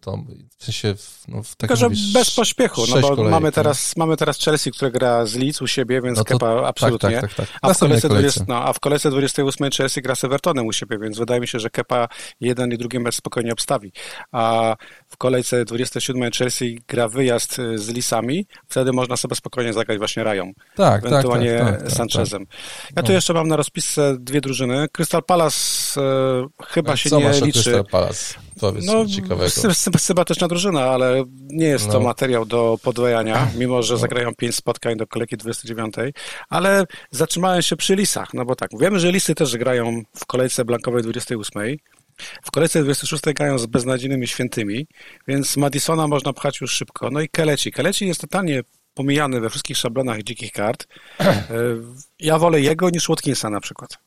[0.00, 0.18] to,
[0.58, 0.94] w sensie
[1.28, 4.90] no, w Tylko, że bez pośpiechu, no bo kolejek, mamy, teraz, mamy teraz Chelsea, które
[4.90, 7.20] gra z Leeds u siebie, więc no to, Kepa tak, absolutnie.
[7.20, 10.24] Tak, tak, tak, a, w kolejce 20, no, a w kolejce 28 Chelsea gra z
[10.24, 12.08] Evertonem u siebie, więc wydaje mi się, że Kepa
[12.40, 13.92] jeden i drugi mecz spokojnie obstawi.
[14.32, 14.76] A
[15.08, 20.24] w kolejce 27 Chelsea gra wyjazd y, z Lisami, wtedy można sobie spokojnie zagrać właśnie
[20.24, 20.52] Rają.
[20.76, 22.46] Tak, tak ewentualnie tak, tak, tak, Sanchezem.
[22.96, 23.14] Ja tu no.
[23.14, 24.55] jeszcze mam na rozpisce dwie drużyny.
[24.92, 27.62] Crystal Palace e, chyba no, się nie liczy.
[27.62, 28.34] Crystal Palace?
[28.60, 29.50] Powiedz no, ciekawego.
[29.98, 31.92] Sympatyczna drużyna, ale nie jest no.
[31.92, 33.98] to materiał do podwajania, mimo że no.
[33.98, 35.94] zagrają pięć spotkań do kolejki 29,
[36.48, 40.64] ale zatrzymałem się przy Lisach, no bo tak, wiemy, że Lisy też grają w kolejce
[40.64, 41.76] blankowej 28,
[42.42, 44.86] w kolejce 26 grają z beznadziejnymi świętymi,
[45.28, 47.10] więc Madisona można pchać już szybko.
[47.10, 47.72] No i Keleci.
[47.72, 48.62] Keleci jest totalnie
[48.94, 50.86] pomijany we wszystkich szablonach dzikich kart.
[51.20, 51.34] E,
[52.18, 53.98] ja wolę jego niż Watkinsa na przykład.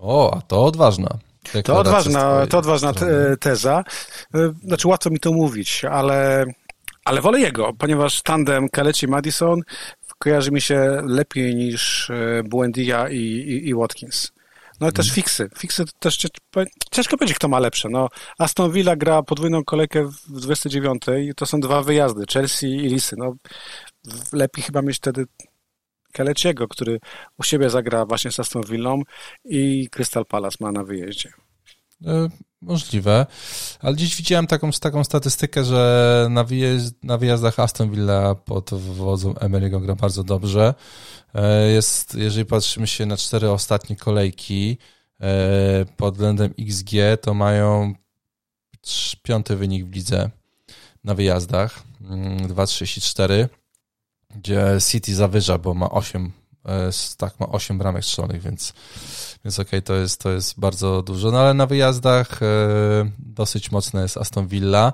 [0.00, 1.18] O, a to odważna.
[1.64, 3.84] To odważna, to odważna te, teza.
[4.34, 6.46] E, znaczy łatwo mi to mówić, ale,
[7.04, 9.60] ale wolę jego, ponieważ tandem Kaleci-Madison
[10.18, 14.32] kojarzy mi się lepiej niż e, Buendia i, i, i Watkins.
[14.80, 15.14] No i też mhm.
[15.14, 15.48] fiksy.
[15.58, 16.26] Fiksy też
[16.90, 17.88] ciężko powiedzieć, kto ma lepsze.
[17.88, 18.08] No,
[18.38, 23.16] Aston Villa gra podwójną kolejkę w 29 i to są dwa wyjazdy, Chelsea i Lisy.
[23.18, 23.34] No,
[24.32, 25.24] lepiej chyba mieć wtedy
[26.12, 27.00] Keleciego, który
[27.38, 29.02] u siebie zagra właśnie z Aston Villą
[29.44, 31.32] i Crystal Palace ma na wyjeździe.
[32.06, 32.28] E,
[32.62, 33.26] możliwe,
[33.80, 36.44] ale dziś widziałem taką, taką statystykę, że na,
[37.02, 40.74] na wyjazdach Aston Villa pod wodzą Emery'ego gra bardzo dobrze.
[41.34, 44.78] E, jest, jeżeli patrzymy się na cztery ostatnie kolejki
[45.20, 47.94] e, pod względem XG, to mają
[49.22, 50.30] piąty wynik w lidze
[51.04, 53.48] na wyjazdach, 2,34, mm,
[54.36, 56.32] gdzie City zawyża, bo ma 8,
[57.16, 58.72] tak, ma 8 bramek strzelonych, więc
[59.44, 61.30] więc okej, okay, to, jest, to jest bardzo dużo.
[61.30, 62.46] No ale na wyjazdach e,
[63.18, 64.92] dosyć mocne jest Aston Villa,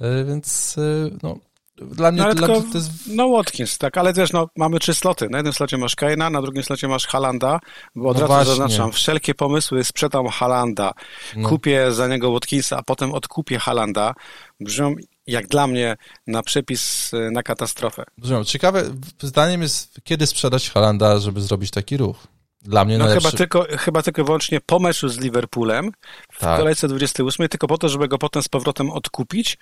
[0.00, 1.36] e, więc e, no,
[1.76, 2.90] dla mnie, no, dla tylko, to jest...
[3.06, 5.28] No Watkins, tak, ale wiesz, no, mamy trzy sloty.
[5.30, 7.60] Na jednym slocie masz Kaina, na drugim slocie masz Halanda,
[7.94, 8.54] bo od no razu właśnie.
[8.54, 10.92] zaznaczam, wszelkie pomysły sprzedam Halanda,
[11.36, 11.48] no.
[11.48, 14.14] kupię za niego Watkinsa, a potem odkupię Halanda,
[14.60, 14.94] brzmią
[15.26, 18.04] jak dla mnie na przepis na katastrofę.
[18.18, 18.44] Brzmią.
[18.44, 18.84] Ciekawe,
[19.22, 22.16] zdaniem jest, kiedy sprzedać Halanda, żeby zrobić taki ruch?
[22.62, 23.28] Dla mnie no najlepszy...
[23.28, 25.92] chyba tylko, chyba tylko wyłącznie po meczu z Liverpoolem
[26.32, 26.58] w tak.
[26.58, 29.58] kolejce 28, tylko po to, żeby go potem z powrotem odkupić.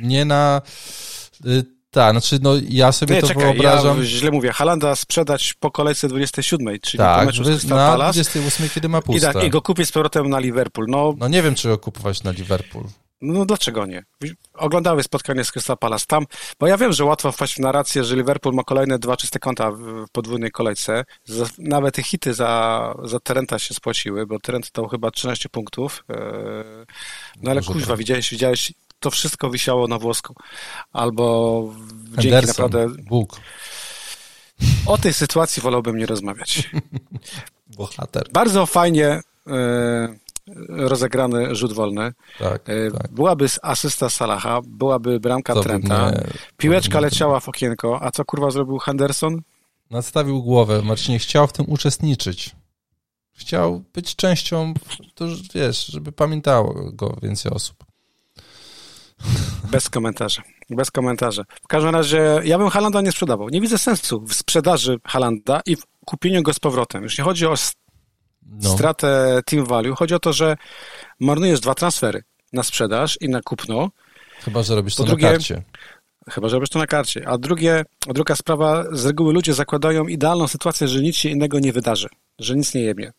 [0.00, 0.62] Nie na...
[1.46, 3.98] Y, tak, znaczy no ja sobie nie, to czekaj, wyobrażam...
[3.98, 7.88] Ja źle mówię, Halanda sprzedać po kolejce 27, czyli tak, po meczu z Crystal na
[7.88, 8.12] Palace.
[8.12, 9.30] 28, kiedy ma puste.
[9.30, 10.86] I, tak, I go kupić z powrotem na Liverpool.
[10.90, 12.84] No, no nie wiem, czy go kupować na Liverpool.
[13.20, 14.04] No dlaczego nie?
[14.54, 16.24] Oglądały spotkanie z Crystal Palace tam,
[16.60, 19.70] bo ja wiem, że łatwo wpaść w narrację, że Liverpool ma kolejne dwa czyste konta
[19.70, 21.04] w podwójnej kolejce.
[21.58, 26.04] Nawet te hity za, za Trenta się spłaciły, bo Trent to chyba 13 punktów.
[26.10, 26.16] E,
[27.42, 27.98] no ale kuźwa, tak.
[27.98, 30.34] widziałeś, widziałeś, to wszystko wisiało na włosku.
[30.92, 31.62] Albo
[32.14, 32.88] Henderson, dzięki naprawdę...
[33.02, 33.40] Bóg.
[34.86, 36.70] O tej sytuacji wolałbym nie rozmawiać.
[37.76, 38.28] Bohater.
[38.32, 39.20] Bardzo fajnie...
[39.46, 40.25] Yy,
[40.68, 42.12] rozegrany rzut wolny.
[42.38, 43.12] Tak, e, tak.
[43.12, 46.20] Byłaby asysta Salaha, byłaby bramka to Trenta, nie,
[46.56, 49.42] piłeczka leciała w okienko, a co kurwa zrobił Henderson?
[49.90, 52.56] Nadstawił głowę, Marcinie chciał w tym uczestniczyć.
[53.32, 54.74] Chciał być częścią,
[55.14, 57.76] to wiesz, żeby pamiętało go więcej osób.
[59.70, 60.42] Bez komentarza.
[60.70, 61.42] Bez komentarza.
[61.62, 63.48] W każdym razie ja bym Halanda nie sprzedawał.
[63.48, 67.02] Nie widzę sensu w sprzedaży Halanda i w kupieniu go z powrotem.
[67.02, 67.54] Już nie chodzi o
[68.50, 68.70] no.
[68.70, 69.94] stratę team value.
[69.94, 70.56] Chodzi o to, że
[71.20, 73.90] marnujesz dwa transfery na sprzedaż i na kupno.
[74.44, 75.62] Chyba, że robisz to drugie, na karcie.
[76.30, 77.28] Chyba, że robisz to na karcie.
[77.28, 81.72] A drugie, druga sprawa, z reguły ludzie zakładają idealną sytuację, że nic się innego nie
[81.72, 83.12] wydarzy, że nic nie jebie.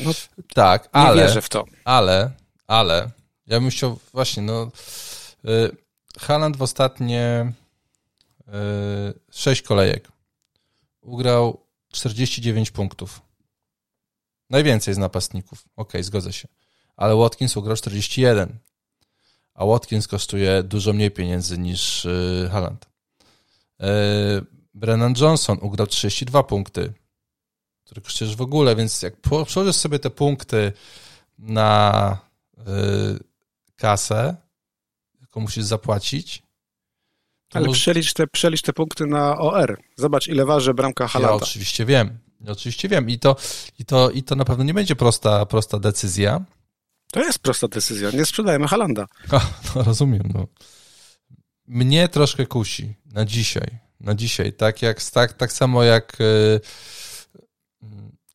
[0.00, 0.10] No,
[0.54, 1.16] tak, nie ale...
[1.16, 1.64] Nie wierzę w to.
[1.84, 2.30] Ale,
[2.66, 3.10] ale,
[3.46, 4.70] ja bym chciał właśnie, no...
[5.44, 5.76] Y,
[6.18, 7.52] Haaland w ostatnie
[8.48, 8.52] y,
[9.32, 10.08] sześć kolejek
[11.00, 11.60] ugrał
[11.92, 13.20] 49 punktów.
[14.50, 15.64] Najwięcej z napastników.
[15.76, 16.48] Ok, zgodzę się.
[16.96, 18.58] Ale Watkins ugrał 41.
[19.54, 22.86] A Watkins kosztuje dużo mniej pieniędzy niż yy, Haaland.
[23.78, 23.86] Yy,
[24.74, 26.92] Brennan Johnson ugrał 32 punkty,
[27.84, 29.14] który kosztujesz w ogóle, więc jak
[29.46, 30.72] przełożysz sobie te punkty
[31.38, 32.18] na
[32.56, 32.64] yy,
[33.76, 34.36] kasę,
[35.20, 36.42] jaką musisz zapłacić.
[37.52, 37.80] Ale może...
[37.80, 39.80] przelicz, te, przelicz te punkty na OR.
[39.96, 41.36] Zobacz, ile waży bramka Halanda.
[41.36, 42.18] Ja oczywiście wiem.
[42.46, 43.36] Oczywiście wiem i to,
[43.78, 46.40] i to, i to na pewno nie będzie prosta, prosta decyzja.
[47.12, 48.10] To jest prosta decyzja.
[48.10, 49.06] Nie sprzedajemy Halanda.
[49.30, 49.40] A,
[49.74, 50.22] no rozumiem.
[50.34, 50.46] No.
[51.66, 53.78] Mnie troszkę kusi na dzisiaj.
[54.00, 54.52] Na dzisiaj.
[54.52, 56.60] Tak, jak, tak, tak samo jak yy,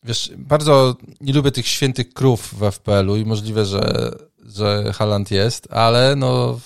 [0.03, 4.11] wiesz, bardzo nie lubię tych świętych krów w FPL-u i możliwe, że,
[4.45, 6.59] że Haland jest, ale no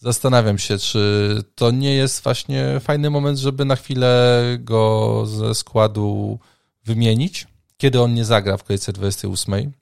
[0.00, 6.38] zastanawiam się, czy to nie jest właśnie fajny moment, żeby na chwilę go ze składu
[6.84, 9.72] wymienić, kiedy on nie zagra w kolejce 28.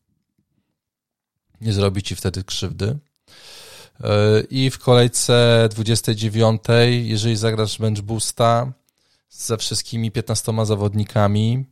[1.61, 2.99] Nie zrobi ci wtedy krzywdy.
[4.01, 6.63] E, I w kolejce 29,
[7.03, 8.73] jeżeli zagrasz bench boosta
[9.31, 11.65] ze wszystkimi 15 zawodnikami,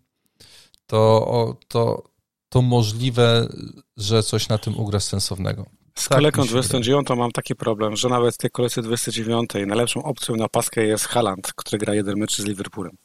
[0.86, 2.02] to, to,
[2.48, 3.48] to możliwe,
[3.96, 5.66] że coś na tym ugra sensownego.
[5.98, 10.36] Z tak, kolejką 29 mam taki problem, że nawet w tej kolejce 29 najlepszą opcją
[10.36, 12.96] na paskę jest Haland, który gra jeden mecz z Liverpoolem.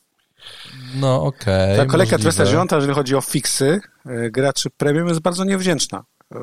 [0.95, 1.73] No okej.
[1.73, 6.03] Okay, Ta kolejka 29, jeżeli chodzi o fiksy e, graczy premium jest bardzo niewdzięczna.
[6.35, 6.37] E,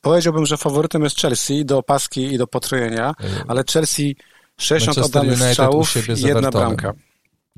[0.00, 3.14] powiedziałbym, że faworytem jest Chelsea do paski i do potrojenia,
[3.48, 4.16] ale Chelsea
[4.56, 6.92] 60 oddanych strzałów i jedna bramka.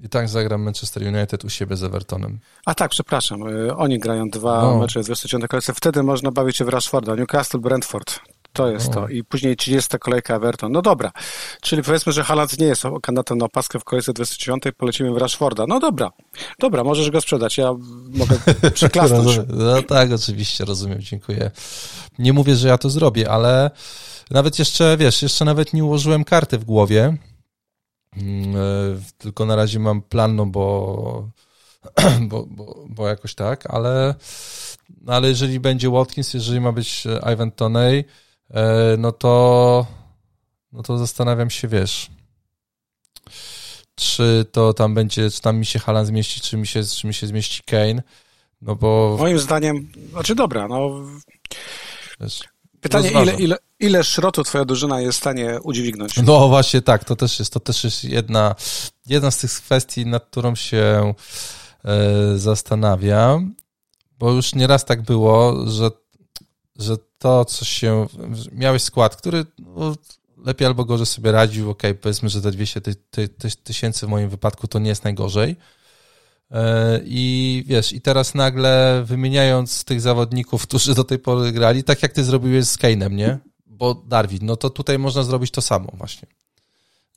[0.03, 2.39] I tak zagram Manchester United u siebie z Evertonem.
[2.67, 3.43] A tak, przepraszam.
[3.43, 4.79] E, oni grają dwa no.
[4.79, 5.75] mecze z 29 kolejce.
[5.75, 7.15] Wtedy można bawić się w Rashforda.
[7.15, 8.21] Newcastle, Brentford.
[8.53, 8.95] To jest no.
[8.95, 9.09] to.
[9.09, 10.73] I później 30 kolejka Everton.
[10.73, 11.13] No dobra.
[11.61, 15.67] Czyli powiedzmy, że Haaland nie jest kandydatem na opaskę w kolejce 29, polecimy w Rashforda.
[15.67, 16.11] No dobra.
[16.59, 17.59] Dobra, możesz go sprzedać.
[17.59, 17.75] Ja
[18.09, 18.37] mogę
[18.75, 19.41] przeklasnąć.
[19.49, 21.51] no tak, oczywiście, rozumiem, dziękuję.
[22.19, 23.71] Nie mówię, że ja to zrobię, ale
[24.31, 27.17] nawet jeszcze, wiesz, jeszcze nawet nie ułożyłem karty w głowie,
[28.17, 28.61] mm, e,
[29.19, 31.29] tylko na razie mam plan, no bo,
[32.29, 34.15] bo, bo, bo jakoś tak, ale,
[35.07, 38.05] ale jeżeli będzie Watkins, jeżeli ma być Ivan Toney,
[38.99, 39.87] no to,
[40.73, 42.11] no to zastanawiam się, wiesz,
[43.95, 47.15] czy to tam będzie, czy tam mi się Halan zmieści, czy mi się, czy mi
[47.15, 48.03] się zmieści Kane,
[48.63, 49.17] no bo...
[49.19, 50.91] Moim zdaniem, znaczy dobra, no...
[52.21, 52.41] Wiesz,
[52.81, 56.17] Pytanie, ile, ile, ile szrotu twoja drużyna jest w stanie udźwignąć?
[56.17, 58.55] No właśnie tak, to też jest, to też jest jedna,
[59.07, 61.15] jedna z tych kwestii, nad którą się
[61.85, 63.55] e, zastanawiam,
[64.19, 65.91] bo już nieraz tak było, że,
[66.79, 68.07] że to, co się.
[68.53, 69.95] Miałeś skład, który no,
[70.45, 71.71] lepiej albo gorzej sobie radził.
[71.71, 75.05] Ok, powiedzmy, że te 200 ty, ty, ty, tysięcy w moim wypadku to nie jest
[75.05, 75.57] najgorzej.
[76.51, 82.03] E, I wiesz, i teraz nagle wymieniając tych zawodników, którzy do tej pory grali, tak
[82.03, 83.39] jak ty zrobiłeś z Kane'em, nie?
[83.67, 86.29] Bo Darwin, no to tutaj można zrobić to samo właśnie.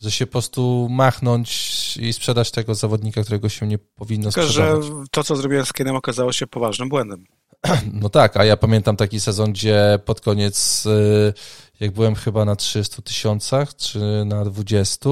[0.01, 1.49] Że się po prostu machnąć
[1.97, 4.85] i sprzedać tego zawodnika, którego się nie powinno Tylko, sprzedawać.
[4.85, 7.25] że to, co zrobiłem z Kane'em okazało się poważnym błędem.
[8.01, 11.33] No tak, a ja pamiętam taki sezon, gdzie pod koniec, y,
[11.79, 15.09] jak byłem chyba na 300 tysiącach, czy na 20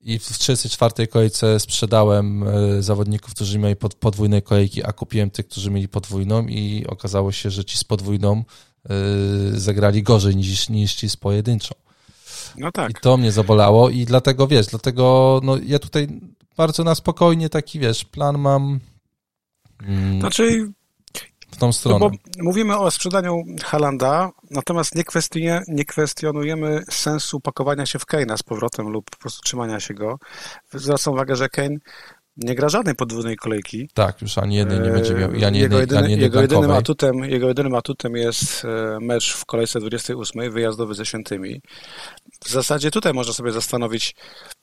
[0.00, 5.70] i w 34 kolejce sprzedałem y, zawodników, którzy mieli podwójne kolejki, a kupiłem tych, którzy
[5.70, 8.44] mieli podwójną i okazało się, że ci z podwójną
[9.54, 11.74] y, zagrali gorzej niż, niż ci z pojedynczą.
[12.58, 12.90] No tak.
[12.90, 16.08] I to mnie zabolało i dlatego, wiesz, dlatego no, ja tutaj
[16.56, 18.80] bardzo na spokojnie taki, wiesz, plan mam...
[19.82, 20.72] Mm, znaczy
[21.52, 21.98] w tą stronę.
[21.98, 24.94] No bo mówimy o sprzedaniu Halanda, natomiast
[25.34, 29.94] nie, nie kwestionujemy sensu pakowania się w Kane'a z powrotem lub po prostu trzymania się
[29.94, 30.18] go.
[30.72, 31.76] Zwracam uwagę, że Kane
[32.36, 33.88] nie gra żadnej podwójnej kolejki.
[33.94, 35.30] Tak, już ani jednej nie będzie miał.
[35.46, 39.80] Ani jego, jedyny, ani jego, jedynym atutem, jego jedynym atutem jest e, mecz w kolejce
[39.80, 41.60] 28, wyjazdowy ze Świętymi.
[42.44, 44.14] W zasadzie tutaj można sobie zastanowić,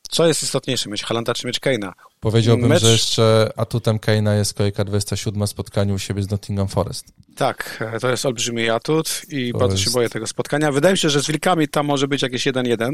[0.10, 1.94] co jest istotniejsze, mieć Halanda czy mieć Keina.
[2.20, 2.82] Powiedziałbym, Mecz...
[2.82, 7.14] że jeszcze atutem Keina jest kolejka 27 spotkaniu u siebie z Nottingham Forest.
[7.36, 10.72] Tak, to jest olbrzymi atut i to bardzo się boję tego spotkania.
[10.72, 12.94] Wydaje mi się, że z Wilkami tam może być jakieś 1-1.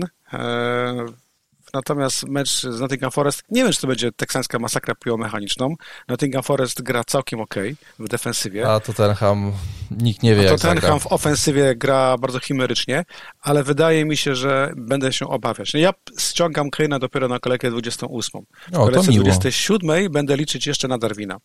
[1.76, 5.76] Natomiast mecz z Nottingham Forest, nie wiem, czy to będzie teksańska masakra piłomechaniczną.
[6.08, 7.56] Nottingham Forest gra całkiem ok
[8.00, 8.70] w defensywie.
[8.70, 9.52] A Tottenham
[9.92, 13.06] nikt nie wie, A jak Tottenham w ofensywie gra bardzo chimerycznie,
[13.42, 15.74] ale wydaje mi się, że będę się obawiać.
[15.74, 18.42] No ja ściągam Kane'a dopiero na kolejkę 28.
[18.72, 21.38] W o, kolejce 27 będę liczyć jeszcze na Darwina,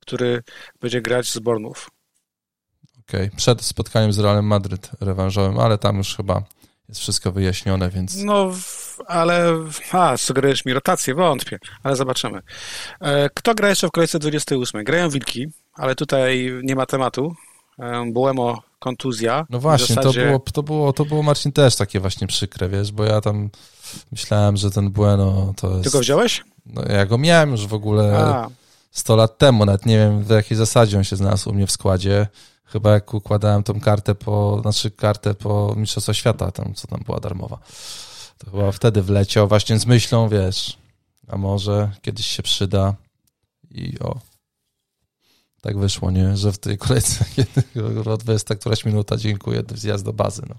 [0.00, 0.42] który
[0.80, 1.90] będzie grać z Bornów.
[3.00, 3.36] Okej, okay.
[3.36, 6.42] przed spotkaniem z Realem Madryt rewanżowym, ale tam już chyba
[6.90, 8.16] jest wszystko wyjaśnione, więc...
[8.16, 8.50] No,
[9.06, 9.56] ale...
[9.92, 11.14] A, sugerujesz mi rotację?
[11.14, 12.42] Wątpię, ale zobaczymy.
[13.00, 14.84] E, kto gra jeszcze w kolejce 28?
[14.84, 17.34] Grają Wilki, ale tutaj nie ma tematu.
[17.78, 19.46] E, Buemo kontuzja.
[19.50, 20.20] No właśnie, zasadzie...
[20.20, 23.50] to, było, to, było, to było Marcin też takie właśnie przykre, wiesz, bo ja tam
[24.12, 25.84] myślałem, że ten Bueno to jest...
[25.84, 26.44] Ty go wziąłeś?
[26.66, 28.48] No ja go miałem już w ogóle A.
[28.90, 31.70] 100 lat temu, nawet nie wiem w jakiej zasadzie on się znalazł u mnie w
[31.70, 32.26] składzie
[32.72, 37.20] chyba jak układałem tą kartę po, znaczy kartę po Mistrzostwa Świata, tam, co tam była
[37.20, 37.58] darmowa.
[38.38, 40.78] To chyba wtedy wleciał właśnie z myślą, wiesz,
[41.28, 42.94] a może kiedyś się przyda
[43.70, 44.18] i o.
[45.62, 46.36] Tak wyszło, nie?
[46.36, 47.24] Że w tej kolejce
[48.18, 50.54] 20 któraś minuta, dziękuję, zjazd do bazy, no.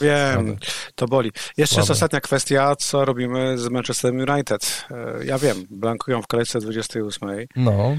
[0.00, 0.56] Wiem,
[0.94, 1.32] to boli.
[1.56, 1.82] Jeszcze Słabe.
[1.82, 4.84] jest ostatnia kwestia, co robimy z Manchester United.
[4.90, 7.28] E, ja wiem, blankują w kolejce 28.
[7.56, 7.96] No.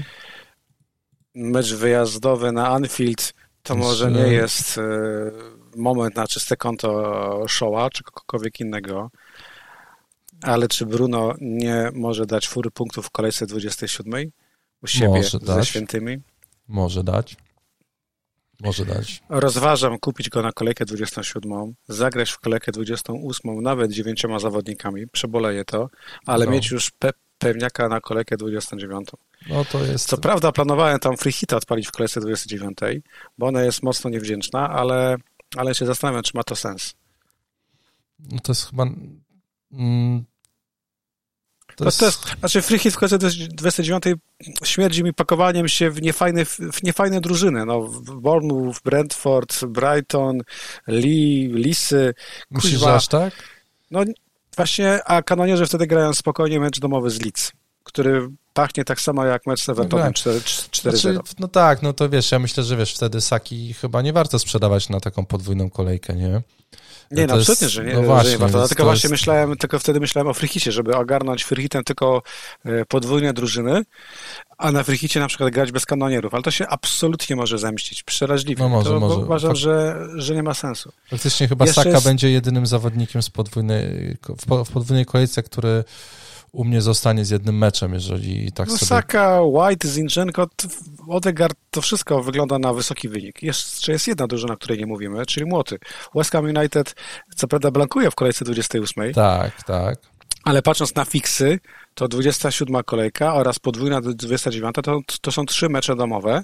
[1.34, 4.82] Mecz wyjazdowy na Anfield to może nie jest e,
[5.76, 9.10] moment na czyste konto Showa czy kogokolwiek innego,
[10.42, 14.30] ale czy Bruno nie może dać fury punktów w kolejce 27
[14.82, 15.68] u siebie może ze dać.
[15.68, 16.18] świętymi?
[16.68, 17.36] Może dać.
[18.60, 19.22] Może dać.
[19.28, 25.88] Rozważam kupić go na kolejkę 27, zagrać w kolejkę 28, nawet dziewięcioma zawodnikami, przeboleję to,
[26.26, 26.52] ale no.
[26.52, 29.08] mieć już pe pewniaka na kolejkę 29.
[29.48, 30.08] No to jest...
[30.08, 32.78] Co prawda planowałem tam free hita odpalić w kolejce 29,
[33.38, 35.16] bo ona jest mocno niewdzięczna, ale,
[35.56, 36.94] ale się zastanawiam, czy ma to sens.
[38.18, 38.86] No to jest chyba...
[39.72, 40.24] Mm,
[41.76, 41.98] to, jest...
[41.98, 42.38] to jest...
[42.40, 44.04] Znaczy free hit w kolejce 29
[44.64, 47.66] śmierdzi mi pakowaniem się w niefajne, w niefajne drużyny.
[47.66, 50.40] No, Bournemouth, Brentford, Brighton,
[50.86, 52.14] Lee, Lisy.
[52.50, 53.34] Myślisz, że aż tak?
[53.90, 54.04] No
[54.56, 57.52] właśnie, a kanonierze wtedy grają spokojnie mecz domowy z Leeds,
[57.84, 60.80] który pachnie tak samo jak mecz z Evertonem 4-0.
[60.82, 64.38] Znaczy, no tak, no to wiesz, ja myślę, że wiesz, wtedy Saki chyba nie warto
[64.38, 66.42] sprzedawać na taką podwójną kolejkę, nie?
[67.10, 68.68] Nie, no, absolutnie, jest, że nie, no właśnie, że nie warto.
[68.68, 69.10] Tylko właśnie jest...
[69.10, 72.22] myślałem, tylko wtedy myślałem o frichicie, żeby ogarnąć frichitem tylko
[72.64, 73.82] e, podwójne drużyny,
[74.58, 78.62] a na frichicie na przykład grać bez kanonierów, ale to się absolutnie może zemścić, przeraźliwie.
[78.62, 79.16] No może, to może.
[79.16, 80.92] Uważam, że, że nie ma sensu.
[81.10, 82.06] Faktycznie chyba Jeszcze Saka jest...
[82.06, 84.16] będzie jedynym zawodnikiem z podwójnej,
[84.66, 85.84] w podwójnej kolejce, który
[86.52, 88.86] u mnie zostanie z jednym meczem, jeżeli tak no, sobie...
[88.86, 90.48] Saka, White, Zinchenko,
[91.08, 93.42] Odegaard, to wszystko wygląda na wysoki wynik.
[93.42, 95.78] Jeszcze jest jedna drużyna, o której nie mówimy, czyli Młoty.
[96.14, 96.94] West Ham United
[97.36, 99.12] co prawda blankuje w kolejce 28.
[99.12, 99.98] Tak, tak.
[100.44, 101.58] Ale patrząc na fiksy,
[101.94, 106.42] to 27 kolejka oraz podwójna 29 to, to są trzy mecze domowe.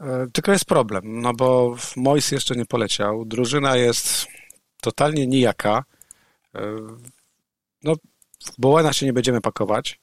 [0.00, 4.26] E, tylko jest problem, no bo Mois jeszcze nie poleciał, drużyna jest
[4.82, 5.84] totalnie nijaka.
[6.54, 6.60] E,
[7.84, 7.94] no,
[8.58, 10.00] Bowena się nie będziemy pakować.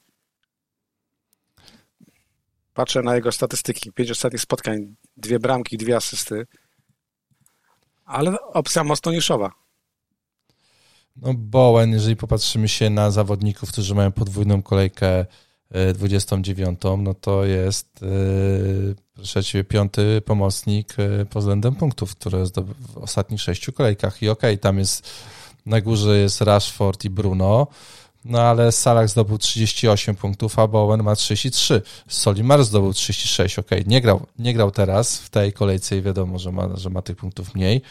[2.74, 3.92] Patrzę na jego statystyki.
[3.92, 6.48] Pięć ostatnich spotkań, dwie bramki, dwie asysty.
[8.06, 9.52] Ale opcja mocno niszowa.
[11.16, 15.26] No Bowen, jeżeli popatrzymy się na zawodników, którzy mają podwójną kolejkę
[15.94, 22.40] 29, e, no to jest yy, proszę Ciebie piąty pomocnik e, pod względem punktów, które
[22.40, 24.22] jest w ostatnich sześciu kolejkach.
[24.22, 25.10] I okej, okay, tam jest
[25.66, 27.68] na górze jest Rashford i Bruno,
[28.26, 31.82] no ale Salah zdobył 38 punktów, a Bowen ma 33.
[32.08, 36.52] Solimar zdobył 36, ok, nie grał, nie grał teraz w tej kolejce i wiadomo, że
[36.52, 37.82] ma, że ma tych punktów mniej.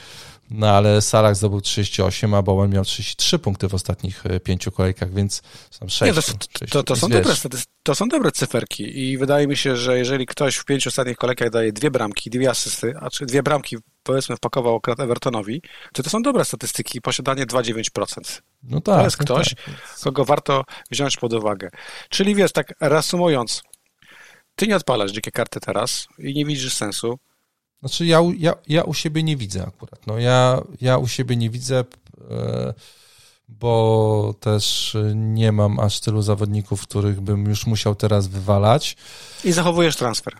[0.50, 5.14] No ale Salah zdobył 38, a Bowen miał 33 punkty w ostatnich e, pięciu kolejkach,
[5.14, 6.00] więc są 6.
[6.00, 6.22] Nie, to,
[6.70, 7.34] to, to, są dobre,
[7.82, 11.50] to są dobre cyferki i wydaje mi się, że jeżeli ktoś w pięciu ostatnich kolejkach
[11.50, 16.10] daje dwie bramki, dwie asysty, a czy dwie bramki powiedzmy wpakował akurat Evertonowi, to to
[16.10, 18.40] są dobre statystyki, posiadanie 2,9%.
[18.62, 18.96] No tak.
[18.96, 19.74] To jest no ktoś, tak.
[20.02, 21.70] kogo warto wziąć pod uwagę.
[22.08, 23.62] Czyli wiesz, tak reasumując,
[24.56, 27.18] ty nie odpalasz dzikie karty teraz i nie widzisz sensu,
[27.80, 30.06] znaczy ja, ja, ja u siebie nie widzę akurat.
[30.06, 31.84] No ja, ja u siebie nie widzę,
[32.30, 32.74] e,
[33.48, 38.96] bo też nie mam aż tylu zawodników, których bym już musiał teraz wywalać.
[39.44, 40.34] I zachowujesz transfer.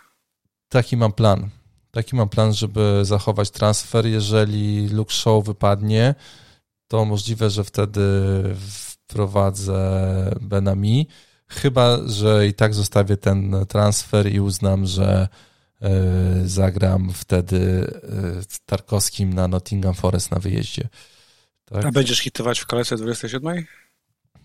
[0.69, 1.49] Taki mam plan.
[1.91, 4.07] Taki mam plan, żeby zachować transfer.
[4.07, 6.15] Jeżeli Luke Show wypadnie,
[6.89, 8.01] to możliwe, że wtedy
[8.71, 9.81] wprowadzę
[10.41, 11.09] Benami.
[11.49, 15.29] Chyba, że i tak zostawię ten transfer i uznam, że
[16.45, 20.89] zagram wtedy e, Tarkowskim na Nottingham Forest na wyjeździe.
[21.65, 21.85] Tak?
[21.85, 23.67] A będziesz hitować w kolejce 27?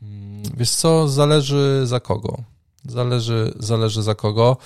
[0.01, 2.43] Mm, wiesz co, zależy za kogo.
[2.85, 4.57] Zależy, zależy za kogo.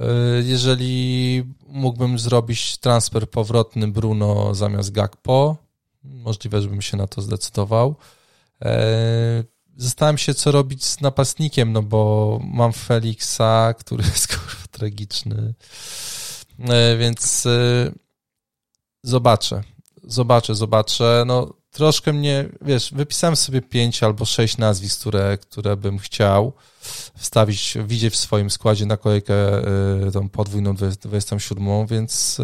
[0.00, 0.06] E,
[0.42, 5.56] jeżeli mógłbym zrobić transfer powrotny Bruno zamiast Gakpo,
[6.04, 7.96] możliwe, żebym się na to zdecydował.
[9.76, 15.54] Zastanawiam się, co robić z napastnikiem, no bo mam Felixa, który jest kurwa tragiczny.
[16.68, 17.92] E, więc e,
[19.02, 19.62] zobaczę.
[20.04, 21.24] Zobaczę, zobaczę.
[21.26, 26.52] No, troszkę mnie, wiesz, wypisałem sobie pięć albo sześć nazwisk, które, które bym chciał
[27.16, 32.40] wstawić, widzieć w swoim składzie na kolejkę e, tą podwójną 27, więc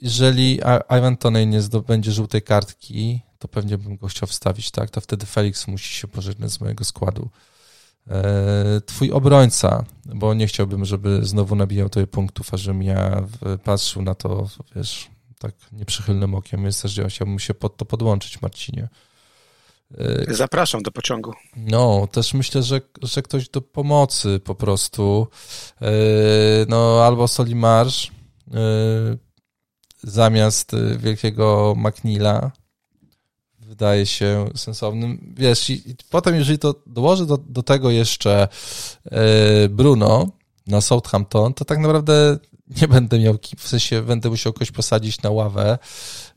[0.00, 0.60] jeżeli
[0.98, 4.90] Ivan Toney nie zdobędzie żółtej kartki, to pewnie bym go chciał wstawić, tak?
[4.90, 7.30] To wtedy Felix musi się pożegnać z mojego składu.
[8.10, 13.26] E, twój obrońca, bo nie chciałbym, żeby znowu nabijał tyle punktów, a żebym ja
[13.64, 15.08] patrzył na to, wiesz,
[15.38, 18.88] tak nieprzychylnym okiem, więc też chciałbym się pod to podłączyć, Marcinie.
[19.98, 21.32] E, Zapraszam do pociągu.
[21.56, 25.26] No, też myślę, że, że ktoś do pomocy po prostu.
[25.82, 25.90] E,
[26.68, 28.10] no, albo Solimarz,
[30.02, 32.52] zamiast wielkiego McNeila
[33.70, 35.34] wydaje się sensownym.
[35.36, 38.48] Wiesz, i, i potem jeżeli to dołożę do, do tego jeszcze
[39.70, 40.28] Bruno
[40.66, 42.38] na Southampton, to tak naprawdę
[42.80, 45.78] nie będę miał, w sensie będę musiał kogoś posadzić na ławę,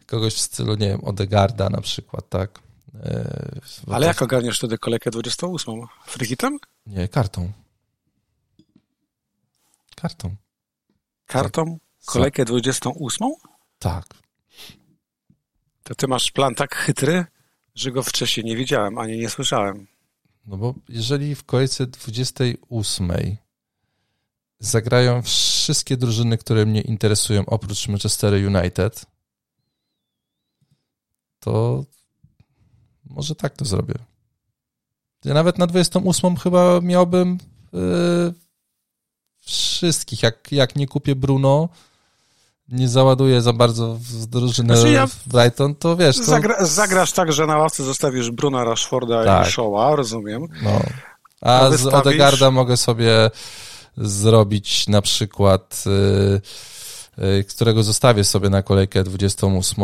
[0.06, 2.60] kogoś w stylu, nie wiem, Odegarda na przykład, tak?
[2.96, 4.08] E, Ale to...
[4.08, 5.82] jak ogarniesz wtedy kolejkę 28?
[6.08, 6.60] Frigitem?
[6.88, 7.52] Nie, kartą.
[9.96, 10.36] Kartą.
[11.26, 11.66] Kartą?
[11.66, 12.14] Tak.
[12.14, 13.28] Kolejkę 28?
[13.80, 14.23] Tak.
[15.84, 17.26] To ty masz plan tak chytry,
[17.76, 19.88] że go wcześniej nie widziałem, ani nie słyszałem.
[20.46, 23.12] No bo jeżeli w kolejce 28
[24.60, 29.06] zagrają wszystkie drużyny, które mnie interesują, oprócz Manchester United,
[31.40, 31.86] to
[33.06, 33.96] może tak to zrobię.
[35.26, 37.38] Ja nawet na 28 chyba miałbym
[37.74, 38.34] yy,
[39.40, 40.24] wszystkich.
[40.24, 41.70] Jak, jak nie kupię Bruno,
[42.70, 46.18] nie załaduję za bardzo w drużynę znaczy ja w Brighton, to wiesz...
[46.18, 46.24] To...
[46.24, 49.48] Zagra, zagrasz tak, że na ławce zostawisz Bruna, Rashforda tak.
[49.48, 50.48] i Shaw'a, rozumiem.
[50.64, 50.82] No.
[51.42, 53.32] A z Odegarda mogę sobie
[53.98, 55.84] zrobić na przykład,
[57.18, 59.84] y, y, którego zostawię sobie na kolejkę 28,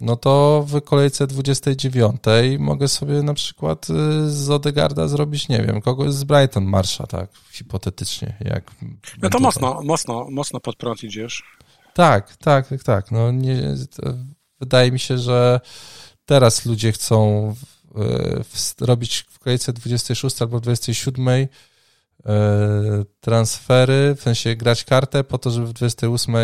[0.00, 2.20] no to w kolejce 29
[2.58, 7.30] mogę sobie na przykład y, z Odegarda zrobić, nie wiem, kogoś z Brighton Marsza, tak,
[7.52, 8.36] hipotetycznie.
[8.40, 8.70] Jak
[9.22, 11.42] no to mocno, mocno, mocno pod prąd idziesz.
[11.98, 13.10] Tak, tak, tak, tak.
[13.10, 13.74] No nie,
[14.60, 15.60] wydaje mi się, że
[16.24, 17.54] teraz ludzie chcą
[18.80, 21.48] robić w kolejce 26 albo 27
[22.26, 26.34] E, transfery, w sensie grać kartę po to, żeby w 28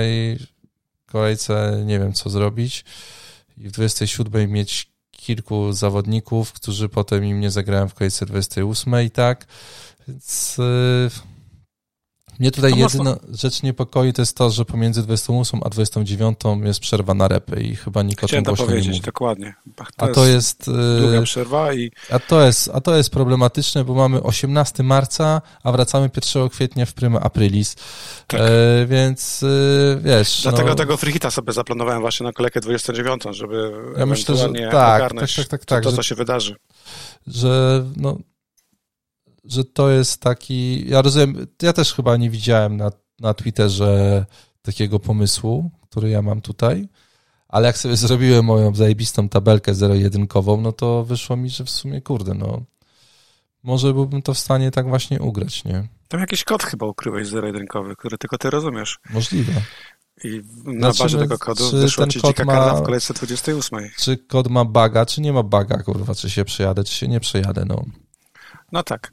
[1.06, 2.84] kolejce nie wiem co zrobić
[3.56, 9.10] i w 27 mieć kilku zawodników, którzy potem im nie zagrają w kolejce 28 i
[9.10, 9.46] tak.
[10.08, 11.33] Więc e,
[12.38, 13.28] mnie tutaj to jedyna mocno.
[13.32, 17.76] rzecz niepokoi to jest to, że pomiędzy 28 a 29 jest przerwa na repy i
[17.76, 19.54] chyba nikt Chciałem o tym to powiedzieć, dokładnie.
[19.76, 21.90] To a to jest, jest długa przerwa i...
[22.10, 26.86] A to, jest, a to jest problematyczne, bo mamy 18 marca, a wracamy 1 kwietnia
[26.86, 27.76] w Prima Aprilis,
[28.26, 28.40] tak.
[28.40, 30.40] e, więc e, wiesz...
[30.42, 30.74] Dlatego no...
[30.74, 35.46] tego freehita sobie zaplanowałem właśnie na kolejkę 29, żeby ja myślę, że tak, ogarnąć tak,
[35.46, 36.56] tak, tak, tak, to, że, co się wydarzy.
[37.26, 38.18] Że no,
[39.44, 40.88] że to jest taki.
[40.88, 42.90] Ja rozumiem, ja też chyba nie widziałem na,
[43.20, 44.24] na Twitterze
[44.62, 46.88] takiego pomysłu, który ja mam tutaj,
[47.48, 52.02] ale jak sobie zrobiłem moją zajebistą tabelkę zero-jedynkową, no to wyszło mi, że w sumie
[52.02, 52.62] kurde, no
[53.62, 55.88] może byłbym to w stanie tak właśnie ugrać, nie?
[56.08, 58.98] Tam jakiś kod chyba ukryłeś zero-jedynkowy, który tylko ty rozumiesz.
[59.10, 59.52] Możliwe.
[60.24, 63.78] I na znaczy, bazie tego kodu wyszło ci dzika ma, w kolejce 28.
[63.98, 67.20] Czy kod ma baga, czy nie ma baga, kurwa, czy się przejadę, czy się nie
[67.20, 67.84] przejadę, no.
[68.74, 69.12] No tak.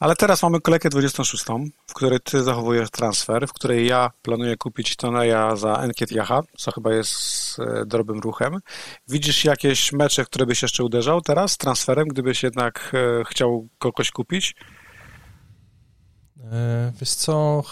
[0.00, 1.44] Ale teraz mamy kolejkę 26,
[1.86, 6.72] w której ty zachowujesz transfer, w której ja planuję kupić Toneja za Enkiet Jaha, co
[6.72, 8.58] chyba jest e, dobrym ruchem.
[9.08, 14.54] Widzisz jakieś mecze, które byś jeszcze uderzał teraz transferem, gdybyś jednak e, chciał kogoś kupić?
[16.52, 17.62] E, wiesz co...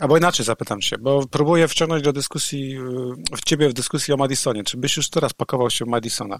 [0.00, 2.78] Albo inaczej zapytam się, bo próbuję wciągnąć do dyskusji,
[3.36, 4.64] w ciebie w dyskusji o Madisonie.
[4.64, 6.38] Czy byś już teraz pakował się w Madisona?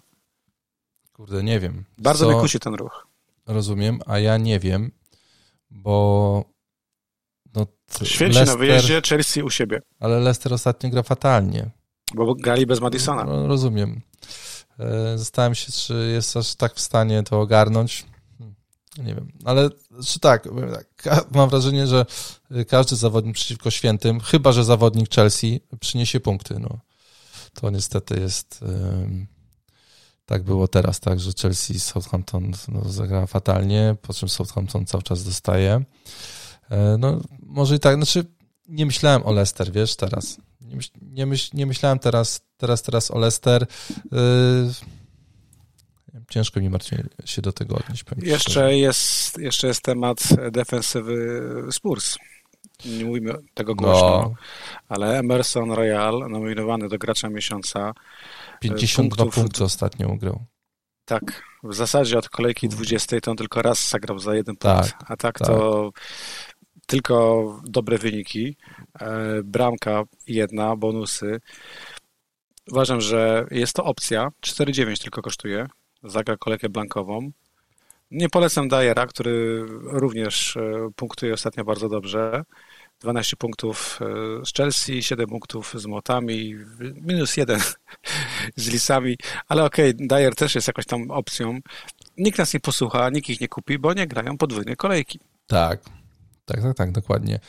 [1.12, 1.84] Kurde, nie wiem.
[1.98, 2.30] Bardzo co...
[2.30, 3.09] mnie kusi ten ruch
[3.52, 4.90] rozumiem, a ja nie wiem,
[5.70, 6.44] bo
[7.54, 7.66] no,
[8.02, 9.82] Świetnie Leicester, na wyjeździe, Chelsea u siebie.
[10.00, 11.70] Ale Leicester ostatnio gra fatalnie.
[12.14, 13.24] Bo grali bez Madisona.
[13.24, 14.00] No, rozumiem.
[14.78, 18.06] E, zastanawiam się, czy jest aż tak w stanie to ogarnąć.
[18.38, 18.56] Hmm,
[18.98, 19.70] nie wiem, ale
[20.06, 20.48] czy tak,
[21.02, 22.06] tak, mam wrażenie, że
[22.68, 26.58] każdy zawodnik przeciwko świętym, chyba że zawodnik Chelsea, przyniesie punkty.
[26.58, 26.80] No.
[27.54, 28.64] To niestety jest
[30.30, 35.24] tak było teraz, tak, że Chelsea Southampton no, zagrała fatalnie, po czym Southampton cały czas
[35.24, 35.84] dostaje.
[36.70, 38.24] E, no, może i tak, znaczy
[38.68, 40.38] nie myślałem o Leicester, wiesz, teraz.
[40.60, 43.66] Nie, myśl, nie, myśl, nie myślałem teraz, teraz, teraz o Leicester.
[44.12, 44.20] Yy,
[46.30, 48.04] ciężko mi Marcin się do tego odnieść.
[48.22, 52.18] Jeszcze jest, jeszcze jest temat defensywy Spurs.
[52.84, 54.34] Nie mówimy tego głośno, no.
[54.88, 57.92] ale Emerson Royal, nominowany do gracza miesiąca,
[58.60, 60.44] 52 punktów, punkty ostatnio ugrał.
[61.04, 65.02] Tak, w zasadzie od kolejki 20 to on tylko raz zagrał za jeden punkt, tak,
[65.02, 65.90] a tak, tak, to
[66.90, 68.56] tylko dobre wyniki.
[69.00, 71.40] E, bramka jedna, bonusy.
[72.70, 74.28] Uważam, że jest to opcja.
[74.46, 75.66] 4,9 tylko kosztuje.
[76.02, 77.30] Zagra kolejkę blankową.
[78.10, 82.44] Nie polecam Dyera, który również e, punktuje ostatnio bardzo dobrze.
[83.00, 83.98] 12 punktów
[84.40, 86.54] e, z Chelsea, 7 punktów z Motami,
[87.00, 87.60] minus 1
[88.56, 89.16] z Lisami,
[89.48, 91.58] ale okej, okay, Dyer też jest jakąś tam opcją.
[92.16, 95.20] Nikt nas nie posłucha, nikt ich nie kupi, bo nie grają podwójne kolejki.
[95.46, 95.80] Tak,
[96.44, 97.40] Tak, tak, tak, dokładnie.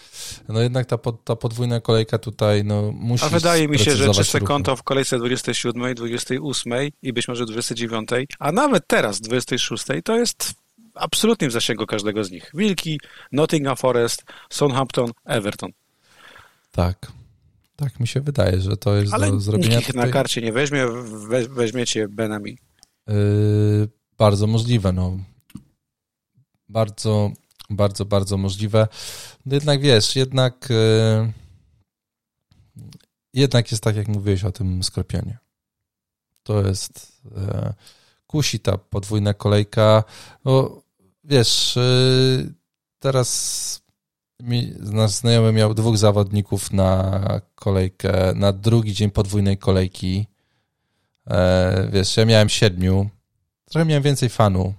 [0.50, 3.26] No jednak ta, ta podwójna kolejka tutaj no, musi.
[3.26, 8.10] A wydaje mi się, że czyste konto w kolejce 27, 28 i być może 29,
[8.40, 10.61] a nawet teraz 26 to jest
[10.96, 12.52] absolutnie w zasięgu każdego z nich.
[12.54, 13.00] Wilki,
[13.32, 15.72] Nottingham Forest, Southampton, Everton.
[16.72, 17.12] Tak.
[17.76, 19.76] Tak mi się wydaje, że to jest Ale do zrobienia.
[19.76, 20.06] Nikt tutaj...
[20.06, 20.88] na karcie nie weźmie,
[21.28, 22.58] we, weźmiecie Benami.
[23.08, 25.18] Yy, bardzo możliwe, no.
[26.70, 27.32] Bardzo,
[27.70, 28.88] bardzo, bardzo możliwe.
[29.46, 31.32] No jednak wiesz, jednak yy,
[33.34, 35.38] jednak jest tak, jak mówiłeś o tym skorpionie.
[36.44, 37.74] To jest yy,
[38.28, 40.04] kusi ta podwójna kolejka.
[40.46, 40.81] No,
[41.24, 42.54] wiesz, yy,
[43.00, 43.82] teraz
[44.80, 47.22] nasz znajomy miał dwóch zawodników na
[47.56, 50.28] kolejkę, na drugi dzień podwójnej kolejki.
[51.28, 53.10] E, wiesz, ja miałem siedmiu.
[53.70, 54.74] Trochę miałem więcej fanu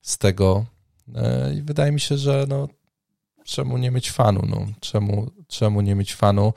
[0.00, 0.66] z tego.
[1.14, 2.68] E, I wydaje mi się, że no,
[3.44, 4.42] czemu nie mieć fanu?
[4.48, 6.52] No, czemu, czemu nie mieć fanu?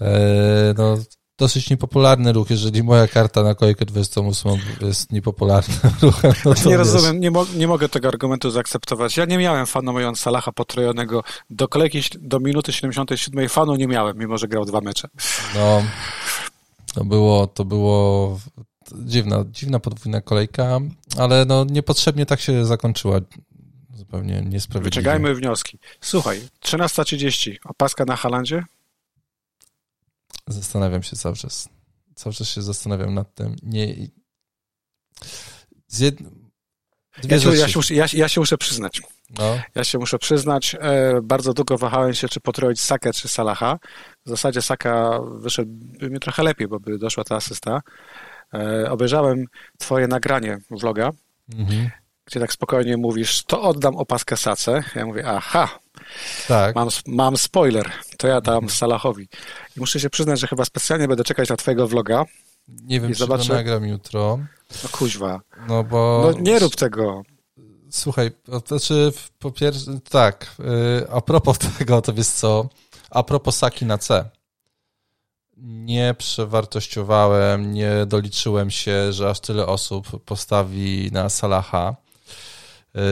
[0.00, 0.98] E, no,
[1.42, 2.50] dosyć niepopularny ruch.
[2.50, 7.68] Jeżeli moja karta na kolejkę 28 jest niepopularnym ruchem, no Nie rozumiem, nie, mo nie,
[7.68, 9.16] mogę tego argumentu zaakceptować.
[9.16, 14.18] Ja nie miałem fanu mając Salaha potrojonego do kolejki do minuty 77 fanu nie miałem,
[14.18, 15.08] mimo że grał dwa mecze.
[15.54, 15.82] No,
[16.94, 18.38] to było, to było
[18.94, 20.80] dziwna, dziwna podwójna kolejka,
[21.18, 23.20] ale no niepotrzebnie tak się zakończyła.
[23.94, 24.90] Zupełnie niesprawiedliwie.
[24.90, 25.78] Wyciągajmy wnioski.
[26.00, 28.64] Słuchaj, 13.30, opaska na Halandzie?
[30.48, 31.68] Zastanawiam się cały czas.
[32.14, 33.56] Cały czas się zastanawiam nad tym.
[33.62, 33.94] Nie.
[35.86, 36.16] Z jed...
[37.24, 39.02] ja, się, ja, się muszę, ja, ja, się muszę przyznać.
[39.38, 39.58] No.
[39.74, 43.78] Ja się muszę przyznać, e, bardzo długo wahałem się, czy potroić Sakę, czy Salaha.
[44.26, 47.82] W zasadzie Saka wyszedłby mi trochę lepiej, bo by doszła ta asysta.
[48.54, 49.44] E, obejrzałem
[49.78, 51.10] twoje nagranie vloga,
[51.54, 51.90] mhm.
[52.24, 54.84] Gdzie tak spokojnie mówisz, to oddam opaskę Sace.
[54.96, 55.78] Ja mówię, aha,
[56.48, 56.74] tak.
[56.74, 58.70] Mam, mam spoiler, to ja dam mhm.
[58.70, 59.28] Salahowi.
[59.76, 62.24] I muszę się przyznać, że chyba specjalnie będę czekać na twojego vloga.
[62.68, 63.48] Nie wiem, czy zobaczę...
[63.48, 64.38] to nagram jutro.
[64.82, 65.40] No kuźwa.
[65.68, 66.30] No bo...
[66.32, 67.22] No nie rób tego.
[67.90, 72.68] Słuchaj, to znaczy po pierwsze, tak, yy, a propos tego, to wiesz co,
[73.10, 74.30] a propos Saki na C.
[75.56, 81.96] Nie przewartościowałem, nie doliczyłem się, że aż tyle osób postawi na Salaha.
[82.94, 83.02] Yy,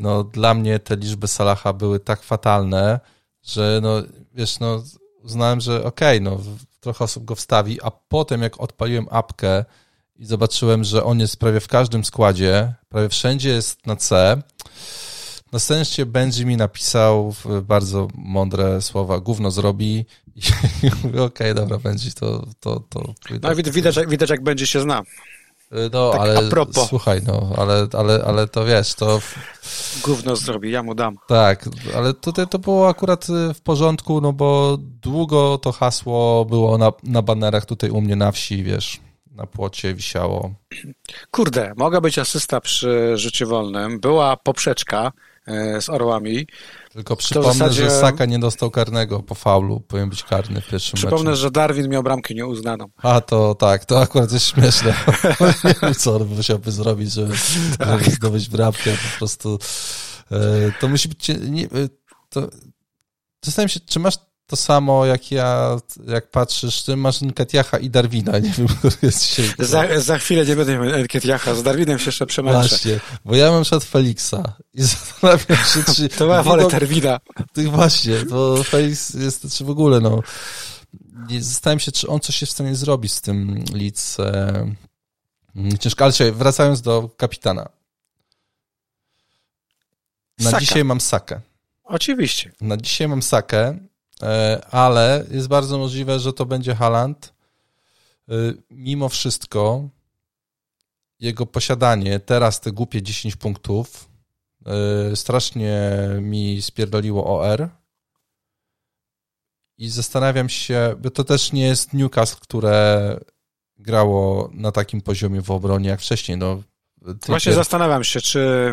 [0.00, 3.00] no, dla mnie te liczby Salaha były tak fatalne,
[3.42, 4.02] że no,
[4.34, 4.82] wiesz, no,
[5.22, 6.40] uznałem, że okej, okay, no,
[6.80, 9.64] trochę osób go wstawi, a potem jak odpaliłem apkę
[10.16, 14.36] i zobaczyłem, że on jest prawie w każdym składzie, prawie wszędzie jest na C,
[15.52, 20.06] na szczęście Benji mi napisał bardzo mądre słowa, gówno zrobi
[20.36, 20.40] i,
[21.02, 22.46] mówię, okej, okay, dobra, Benji, to...
[22.60, 25.02] to, to no, widać, widać, jak będzie się zna.
[25.72, 26.48] Y, no, tak ale
[26.88, 29.20] słuchaj, no, ale, ale, ale to wiesz, to...
[30.04, 31.16] Gówno zrobi, ja mu dam.
[31.26, 36.78] Tak, ale tutaj to było akurat y, w porządku, no bo długo to hasło było
[36.78, 39.00] na, na banerach tutaj u mnie na wsi, wiesz,
[39.30, 40.54] na płocie wisiało.
[41.30, 45.12] Kurde, mogła być asysta przy życiu wolnym, była poprzeczka,
[45.46, 46.46] E, z Orłami.
[46.96, 47.82] Tylko przypomnę, zasadzie...
[47.82, 51.42] że Saka nie dostał karnego po faulu, powinien być karny w pierwszym Przypomnę, meczu.
[51.42, 52.86] że Darwin miał bramkę nieuznaną.
[52.96, 54.94] A, to tak, to akurat jest śmieszne.
[55.64, 57.34] nie wiem, co on musiałby zrobić, żeby,
[57.78, 58.04] tak.
[58.04, 59.58] żeby zdobyć bramkę, po prostu
[60.30, 60.38] e,
[60.80, 61.68] to musi być, nie, e,
[62.28, 62.48] to,
[63.44, 64.16] zastanawiam się, czy masz
[64.46, 65.76] to samo jak ja,
[66.06, 69.52] jak patrzysz, ty masz Nketiacha i Darwina, nie wiem, który jest dzisiaj.
[69.58, 72.68] Za, za chwilę nie będę miał Nketiacha, z Darwinem się jeszcze przemęczę.
[72.68, 76.08] Właśnie, bo ja mam przed Feliksa i zastanawiam się, czy...
[76.08, 77.20] to ma wolę Darwina.
[77.52, 80.22] Ty właśnie, bo Felix jest, czy w ogóle, no,
[81.40, 84.16] zastanawiam się, czy on coś jest w stanie zrobić z tym Leeds.
[85.80, 87.68] Ciężko, ale wracając do kapitana.
[90.38, 90.60] Na Saka.
[90.60, 91.40] dzisiaj mam Sakę.
[91.84, 92.52] Oczywiście.
[92.60, 93.78] Na dzisiaj mam Sakę
[94.70, 97.34] ale jest bardzo możliwe, że to będzie Haland.
[98.28, 98.32] E,
[98.70, 99.88] mimo wszystko
[101.20, 104.08] jego posiadanie, teraz te głupie 10 punktów,
[104.66, 105.90] e, strasznie
[106.20, 107.68] mi spierdoliło OR.
[109.78, 113.20] I zastanawiam się, bo to też nie jest Newcastle, które
[113.78, 116.38] grało na takim poziomie w obronie jak wcześniej.
[116.38, 116.62] No,
[117.26, 118.72] Właśnie zastanawiam się, czy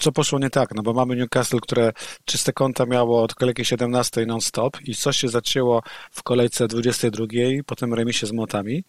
[0.00, 1.92] co poszło nie tak, no bo mamy Newcastle, które
[2.24, 7.26] czyste konta miało od kolejki 17 non-stop i coś się zaczęło w kolejce 22,
[7.66, 8.84] potem remisie z Motami.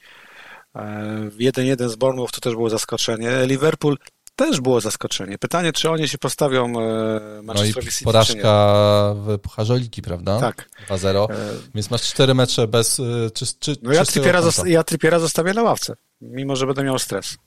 [0.76, 3.30] 1-1 e, z Bournemouth to też było zaskoczenie.
[3.46, 3.98] Liverpool
[4.36, 5.38] też było zaskoczenie.
[5.38, 10.40] Pytanie, czy oni się postawią e, Manchesterowi no i porażka w Pucharze Ligi, prawda?
[10.40, 10.70] Tak.
[10.90, 11.32] 2-0.
[11.32, 11.36] E...
[11.76, 13.02] Więc masz cztery mecze bez...
[13.34, 17.00] Czy, czy, no ja Trippiera, zosta ja Trippiera zostawię na ławce, mimo że będę miał
[17.00, 17.38] stres.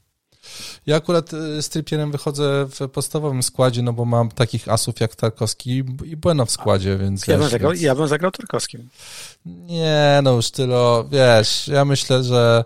[0.87, 5.17] Ja akurat y, z Trypierem wychodzę w podstawowym składzie, no bo mam takich asów jak
[5.17, 7.27] Tarkowski i Bueno w składzie, więc...
[7.27, 7.83] Ja, wiesz, bym zagrał, więc...
[7.83, 8.89] ja bym zagrał Tarkowskim.
[9.47, 12.65] Nie, no już tyle, wiesz, ja myślę, że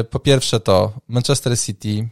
[0.00, 2.08] y, po pierwsze to Manchester City y,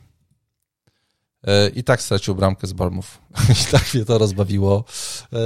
[1.75, 3.19] i tak stracił bramkę z Bormów.
[3.63, 4.85] I tak mnie to rozbawiło.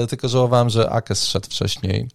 [0.09, 2.09] Tylko żałowałem, że Akes szedł wcześniej.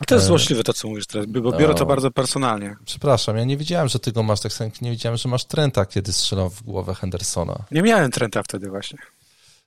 [0.00, 1.86] A to jest złośliwe to, co mówisz teraz, bo biorę to No.
[1.86, 2.76] bardzo personalnie.
[2.84, 6.12] Przepraszam, ja nie wiedziałem, że ty go masz tak nie wiedziałem, że masz Trenta, kiedy
[6.12, 7.64] strzelał w głowę Hendersona.
[7.70, 8.98] Nie miałem Trenta wtedy właśnie.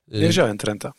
[0.08, 0.94] Nie Y, wziąłem Trenta.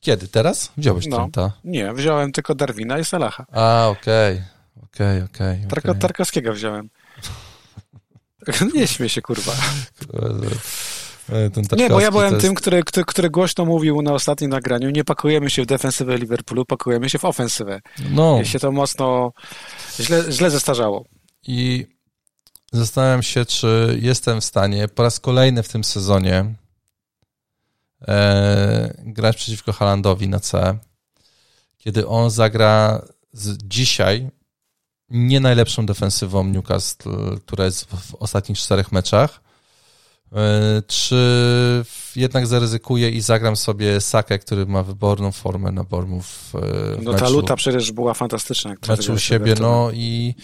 [0.00, 0.28] Kiedy?
[0.28, 0.72] Teraz?
[0.76, 1.16] Wziąłeś No.
[1.16, 1.52] Trenta.
[1.64, 3.46] Nie, wziąłem tylko Darwina i Salaha.
[3.52, 4.42] A, okej.
[4.84, 5.60] Okej, okej.
[5.68, 6.00] Tarko, okej.
[6.00, 6.88] Tarkowskiego wziąłem.
[8.74, 9.52] Nie śmiej się, kurwa.
[11.28, 14.90] E, Ten Nie, bo ja byłem tym, który, który, który głośno mówił na ostatnim nagraniu,
[14.90, 17.80] nie pakujemy się w defensywę Liverpoolu, pakujemy się w ofensywę.
[18.10, 19.32] No, I się to mocno
[20.00, 21.04] źle, źle zestarzało.
[21.46, 21.86] i
[22.72, 26.54] zastanawiam się, czy jestem w stanie po raz kolejny w tym sezonie
[28.08, 30.78] e, grać przeciwko Halandowi na C,
[31.78, 33.02] kiedy on zagra
[33.32, 34.30] z dzisiaj
[35.10, 37.10] nie najlepszą defensywą Newcastle,
[37.46, 39.40] która jest w ostatnich czterech meczach.
[40.34, 41.16] E, Czy
[42.16, 47.24] jednak zaryzykuję i zagram sobie Sakę, który ma wyborną formę na Bormów e, No ta
[47.24, 48.74] meczu, luta przecież była fantastyczna.
[48.88, 50.34] meczu siebie, no i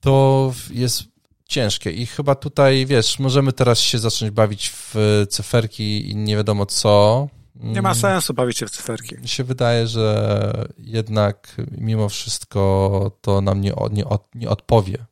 [0.00, 1.02] to jest
[1.48, 4.94] ciężkie i chyba tutaj, wiesz, możemy teraz się zacząć bawić w
[5.30, 7.28] cyferki i nie wiadomo co.
[7.54, 9.14] Nie ma sensu bawić się w cyferki.
[9.18, 15.06] Mi się wydaje, że jednak mimo wszystko to nam nie, nie, od, nie odpowie.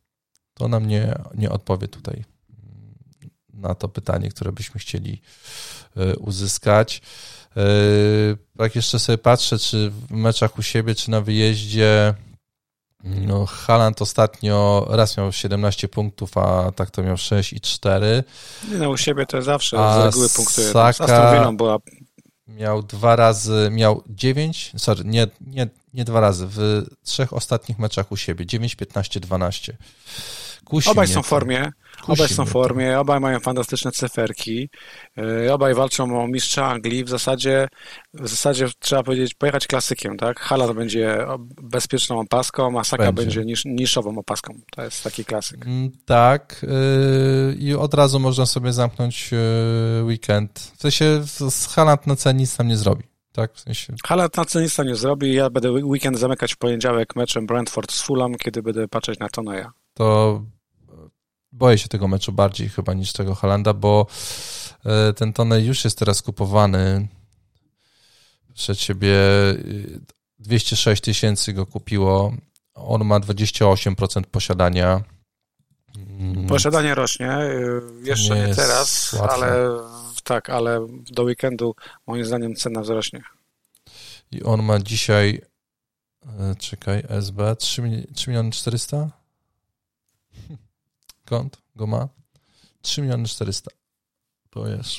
[0.55, 2.25] To nam nie, nie odpowie tutaj
[3.57, 5.23] na to pytanie, które byśmy chcieli
[5.97, 7.03] y, uzyskać.
[8.59, 12.15] Jak jeszcze sobie patrzę, czy w meczach u siebie, czy na wyjeździe,
[13.05, 18.25] no Haaland ostatnio raz miał 17 punktów, a tak to miał 6 i 4.
[18.71, 20.73] Nie no, u siebie to zawsze A z reguły punktuje.
[20.73, 21.79] Saka- była
[22.49, 28.13] Miał dwa razy, miał 9, sorry, nie, nie, nie dwa razy, w trzech ostatnich meczach
[28.13, 29.77] u siebie, 9, 15, 12.
[30.65, 34.69] Kusi Obaj są w formie, Kusi obaj są w formie, obaj mają fantastyczne cyferki,
[35.17, 37.05] yy, obaj walczą o mistrza Anglii.
[37.05, 37.69] W zasadzie,
[38.15, 40.41] w zasadzie trzeba powiedzieć, pojechać klasykiem, tak?
[40.41, 41.19] Haaland będzie
[41.63, 43.23] bezpieczną opaską, a Saka Będzie.
[43.23, 44.55] będzie nisz, niszową opaską.
[44.77, 45.67] To jest taki klasyk.
[45.67, 46.67] Mm, Tak,
[47.49, 49.39] yy, i od razu można sobie zamknąć yy,
[50.05, 50.73] weekend.
[50.77, 53.55] W sensie z- Haaland na C nic tam nie zrobi, tak?
[53.55, 55.35] W sensie, Haaland na co nic tam nie zrobi.
[55.35, 59.73] Ja będę weekend zamykać w poniedziałek meczem Brentford z Fulham, kiedy będę patrzeć na Toneja.
[59.95, 60.43] to
[61.55, 64.07] boję się tego meczu bardziej chyba niż tego Halanda, bo
[64.85, 67.09] e, ten Tonej już jest teraz kupowany
[68.55, 69.15] przed siebie
[69.51, 70.01] y,
[70.39, 72.33] 206 tysięcy go kupiło,
[72.75, 75.03] on ma 28% posiadania.
[75.97, 79.35] Mm, Posiadanie rośnie, yy, jeszcze nie nie, teraz, łatwe.
[79.35, 79.69] ale
[80.25, 81.75] tak, ale do weekendu
[82.07, 83.23] moim zdaniem cena wzrośnie.
[84.33, 85.41] I on ma dzisiaj,
[86.41, 89.11] e, czekaj, SB, 3, mil- 3 miliony 400?
[91.25, 92.09] Kąt go ma?
[92.83, 93.71] 3 miliony 400.
[94.51, 94.91] To jest,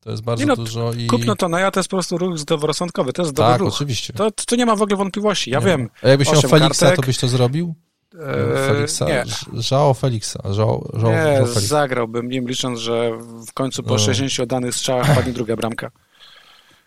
[0.00, 1.06] to jest bardzo no, dużo i...
[1.06, 3.74] Kupno Toneja to jest po prostu ruch zdroworozsądkowy, to jest dobry Tak, ruch.
[3.74, 4.12] oczywiście.
[4.12, 5.66] To, to nie ma w ogóle wątpliwości, ja Nie.
[5.66, 5.90] wiem.
[6.02, 6.96] A jakbyś miał Feliksa, kartek.
[7.04, 7.74] to byś to zrobił?
[8.20, 9.24] E, Feliksa, nie,
[9.54, 10.40] Żao Feliksa.
[10.52, 11.60] Żao, żao, nie żao Feliksa.
[11.60, 13.10] zagrałbym nim, licząc, że
[13.48, 13.98] w końcu po No.
[13.98, 15.90] 60 oddanych strzałach padnie druga bramka.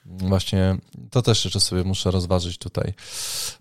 [0.06, 0.78] Właśnie,
[1.12, 2.94] to też jeszcze sobie muszę rozważyć tutaj.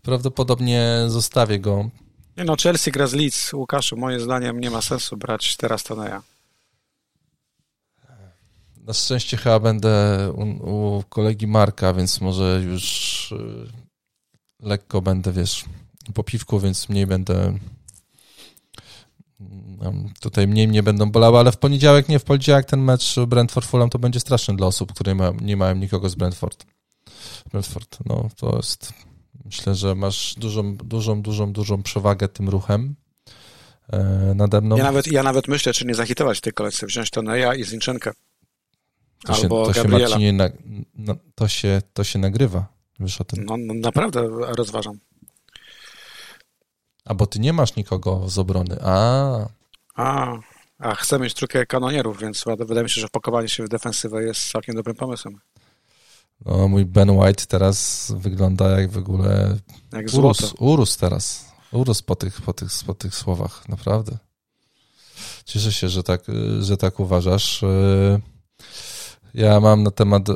[0.03, 1.91] Prawdopodobnie zostawię go.
[2.37, 6.23] Nie no, Chelsea gra z Leeds, Łukaszu, moim zdaniem nie ma sensu brać teraz Toneja.
[8.77, 10.43] Na szczęście chyba będę u,
[10.99, 13.67] u kolegi Marka, więc może już y,
[14.61, 15.65] lekko będę, wiesz,
[16.15, 17.59] po piwku, więc mniej będę
[19.81, 23.89] mm, tutaj mniej mnie będą bolały, ale w poniedziałek nie, w poniedziałek ten mecz Brentford-Fulham
[23.89, 26.67] to będzie straszny dla osób, które ma, nie mają nikogo z Brentford.
[27.53, 28.93] Brentford, no to jest,
[29.51, 32.95] myślę, że masz dużą, dużą, dużą, dużą przewagę tym ruchem
[33.93, 33.99] e,
[34.35, 34.77] nade mną.
[34.77, 38.13] Ja, nawet, ja nawet myślę, czy nie zahitować tej kolejce, wziąć Toneja i Zinczenkę.
[39.25, 40.09] To się, Albo to się Gabriela.
[40.09, 40.49] Marcinie, na,
[40.95, 42.67] na, to, się, to się nagrywa,
[43.01, 43.45] wiesz o tym.
[43.45, 44.99] No, no naprawdę rozważam.
[47.05, 48.77] A bo ty nie masz nikogo z obrony.
[48.83, 49.47] A,
[49.95, 50.37] A,
[50.79, 54.51] a chcę mieć trójkę kanonierów, więc wydaje mi się, że wpakowanie się w defensywę jest
[54.51, 55.41] całkiem dobrym pomysłem.
[56.47, 59.57] No mój Ben White teraz wygląda jak w ogóle
[59.93, 60.27] Jak złoto.
[60.29, 61.51] urósł, urósł teraz.
[61.73, 64.19] Urósł po tych, po, tych, po tych słowach, naprawdę.
[65.45, 66.23] Cieszę się, że tak,
[66.61, 67.61] że tak uważasz.
[69.35, 70.35] Ja mam na temat e,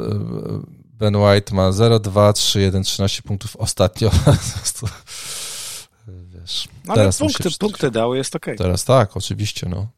[0.74, 4.10] Ben White ma 0, 2, 3, 1, 13 punktów ostatnio.
[6.06, 8.58] Wiesz, Ale teraz punkty, punkty dał, jest okej.
[8.58, 9.88] Teraz tak, oczywiście, no.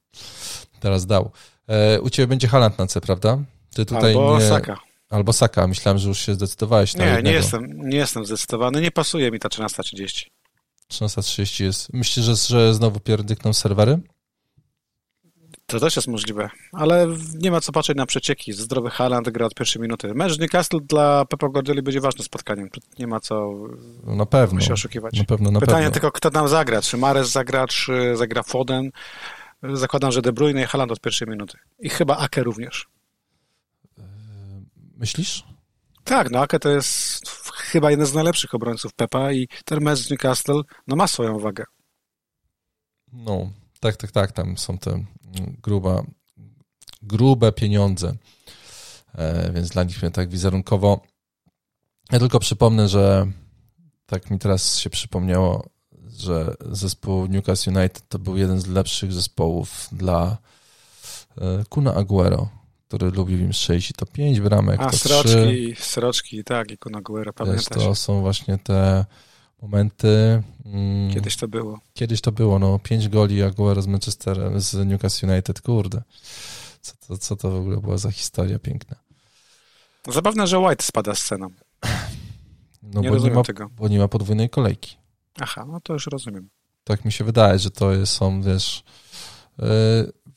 [0.80, 1.30] Teraz dał.
[1.68, 3.38] E, u ciebie będzie Haland na C, prawda?
[3.74, 4.48] Ty tutaj Albo nie...
[4.48, 4.85] Saka.
[5.10, 5.66] Albo Saka.
[5.66, 7.28] Myślałem, że już się zdecydowałeś na Nie, jednego.
[7.28, 8.80] nie jestem, nie jestem zdecydowany.
[8.80, 10.26] Nie pasuje mi ta 13.30.
[10.92, 11.92] 13.30 jest.
[11.92, 13.98] Myślisz, że, że znowu pierdykną serwery?
[15.66, 17.06] To też jest możliwe, ale
[17.38, 18.52] nie ma co patrzeć na przecieki.
[18.52, 20.14] Zdrowy Haaland gra od pierwszej minuty.
[20.14, 22.68] Mecz Newcastle dla Pepa Guardioli będzie ważnym spotkaniem.
[22.98, 23.52] nie ma co
[24.04, 25.18] no na pewno, się oszukiwać.
[25.18, 25.92] Na pewno, na Pytanie pewno.
[25.92, 26.82] tylko, kto tam zagra.
[26.82, 28.90] Czy Mares zagra, czy zagra Foden.
[29.72, 31.58] Zakładam, że De Bruyne i Haaland od pierwszej minuty.
[31.78, 32.86] I chyba Ake również.
[34.96, 35.44] Myślisz?
[36.04, 40.62] Tak, no Ake to jest chyba jeden z najlepszych obrońców Pepa i ten mecz Newcastle
[40.86, 41.64] no, ma swoją wagę.
[43.12, 44.32] No, tak, tak, tak.
[44.32, 45.04] Tam są te
[45.62, 46.02] gruba,
[47.02, 48.16] grube pieniądze,
[49.14, 51.00] e, więc dla nich tak wizerunkowo.
[52.12, 53.26] Ja tylko przypomnę, że
[54.06, 55.68] tak mi teraz się przypomniało,
[56.06, 60.36] że zespół Newcastle United to był jeden z lepszych zespołów dla
[61.38, 62.48] e, Kuna Aguero,
[62.88, 64.80] który lubił im strzelić i to pięć bramek.
[64.80, 67.68] A, to sroczki, sroczki, tak, i Kun Aguero, pamiętasz?
[67.68, 69.04] To są właśnie te
[69.62, 70.42] momenty.
[70.64, 71.80] Mm, Kiedyś to było.
[71.94, 72.78] Kiedyś to było, no.
[72.78, 76.02] Pięć goli Aguero z Manchesterem, z Newcastle United, kurde.
[76.80, 78.96] Co to, co to w ogóle była za historia piękna.
[80.08, 81.48] Zabawne, że White spada z ceną.
[82.82, 83.70] No nie bo rozumiem nie ma, tego.
[83.76, 84.96] Bo nie ma podwójnej kolejki.
[85.40, 86.48] Aha, no to już rozumiem.
[86.84, 88.84] Tak mi się wydaje, że to są, wiesz...
[89.58, 89.66] Yy,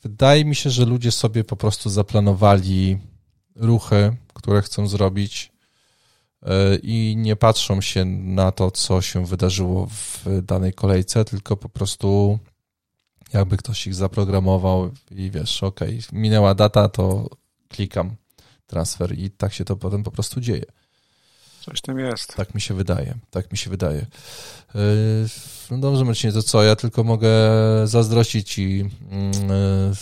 [0.02, 2.98] wydaje mi się, że ludzie sobie po prostu zaplanowali
[3.56, 5.52] ruchy, które chcą zrobić
[6.42, 11.68] E, i nie patrzą się na to, co się wydarzyło w danej kolejce, tylko po
[11.68, 12.38] prostu
[13.32, 15.80] jakby ktoś ich zaprogramował i wiesz, ok,
[16.12, 17.28] minęła data, to
[17.68, 18.16] klikam
[18.66, 20.64] transfer i tak się to potem po prostu dzieje.
[21.60, 22.36] Coś tam jest.
[22.36, 24.06] Tak mi się wydaje, tak mi się wydaje.
[24.74, 24.80] E,
[25.70, 26.62] no dobrze, Marcinie, to co?
[26.62, 27.30] Ja tylko mogę
[27.84, 29.92] zazdrościć ci mm, e,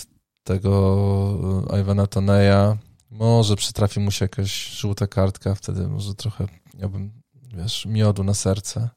[0.45, 2.77] tego Iwana Toneja,
[3.11, 7.13] może przytrafi mu się jakaś żółta kartka, wtedy może trochę miałbym,
[7.55, 8.89] wiesz, miodu na serce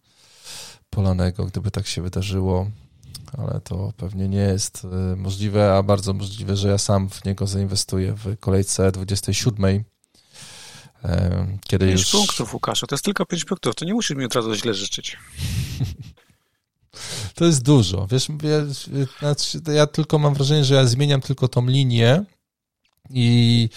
[0.90, 2.72] polanego, gdyby tak się wydarzyło,
[3.38, 7.48] ale to pewnie nie jest y, możliwe, a bardzo możliwe, że ja sam w niego
[7.48, 9.84] zainwestuję w kolejce 27.
[11.68, 12.12] Kiedy 5 już...
[12.12, 15.18] punktów, Łukaszu, to jest tylko 5 punktów, to nie musisz mi od razu źle życzyć.
[17.36, 18.08] to jest dużo.
[18.08, 18.66] Wiesz, ja,
[19.20, 22.26] znaczy, ja tylko mam wrażenie, że ja zmieniam tylko tą linię,
[23.14, 23.70] i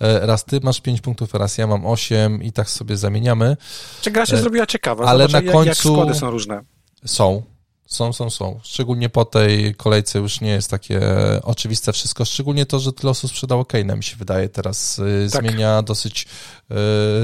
[0.00, 3.56] e, raz ty masz 5 punktów, raz ja mam 8 i tak sobie zamieniamy.
[4.02, 5.04] Czy gra się e, zrobiła ciekawa?
[5.04, 5.68] Ale Zobacz, na końcu...
[5.68, 6.60] Jak składy są różne.
[7.04, 7.42] Są.
[7.86, 8.60] Są, są, są.
[8.62, 11.00] Szczególnie po tej kolejce już nie jest takie
[11.42, 12.24] oczywiste wszystko.
[12.24, 15.42] Szczególnie to, że tyle osób sprzedało Kane'a, mi się wydaje, teraz y, tak.
[15.42, 16.26] zmienia dosyć
[16.70, 16.76] yy,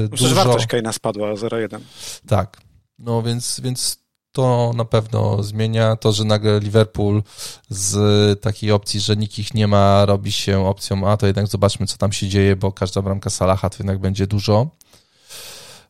[0.09, 0.35] dużo.
[0.35, 1.79] wartość Kane'a spadła 0,1.
[2.27, 2.57] Tak.
[2.99, 4.03] No więc, więc
[4.33, 5.95] to na pewno zmienia.
[5.95, 7.23] To, że nagle Liverpool
[7.69, 11.87] z takiej opcji, że nikt ich nie ma, robi się opcją, a to jednak zobaczmy,
[11.87, 14.67] co tam się dzieje, bo każda bramka Salaha to jednak będzie dużo.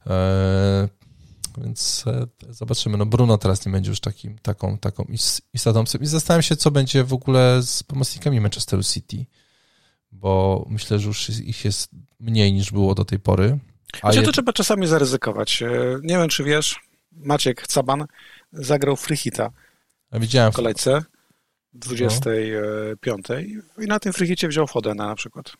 [0.05, 0.87] Eee,
[1.57, 2.97] więc e, zobaczymy.
[2.97, 5.05] No Bruno teraz nie będzie już takim, taką, taką
[5.53, 5.83] istotą.
[6.01, 9.25] I zastanawiam się, co będzie w ogóle z pomocnikami Manchesteru City,
[10.11, 11.89] bo myślę, że już ich jest
[12.19, 13.59] mniej niż było do tej pory.
[14.01, 15.61] A Gdzie to trzeba czasami zaryzykować.
[15.61, 15.69] E,
[16.03, 16.79] nie wiem, czy wiesz,
[17.11, 18.05] Maciek Caban
[18.51, 19.51] zagrał Frichita
[20.11, 20.51] widziałem.
[20.51, 21.03] w kolejce
[21.73, 23.83] 25 no.
[23.83, 25.53] i na tym Frichicie wziął Fodena na przykład.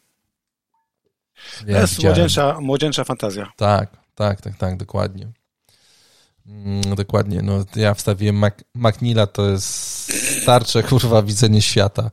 [1.67, 3.51] Ja, to jest młodzieńcza, młodzieńcza fantazja.
[3.57, 5.31] Tak, tak, tak, tak, dokładnie.
[6.47, 9.65] Mm, dokładnie, no ja wstawiłem Mac, Macnilla, to jest
[10.41, 12.11] starcze, kurwa, widzenie świata.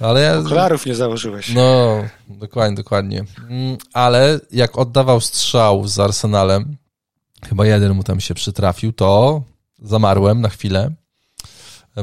[0.00, 0.38] Ale ja...
[0.38, 1.54] Okularów nie założyłeś.
[1.54, 1.96] No,
[2.28, 3.24] dokładnie, dokładnie.
[3.50, 6.76] Mm, ale jak oddawał strzał z Arsenalem,
[7.48, 9.42] chyba jeden mu tam się przytrafił, to
[9.82, 10.92] zamarłem na chwilę,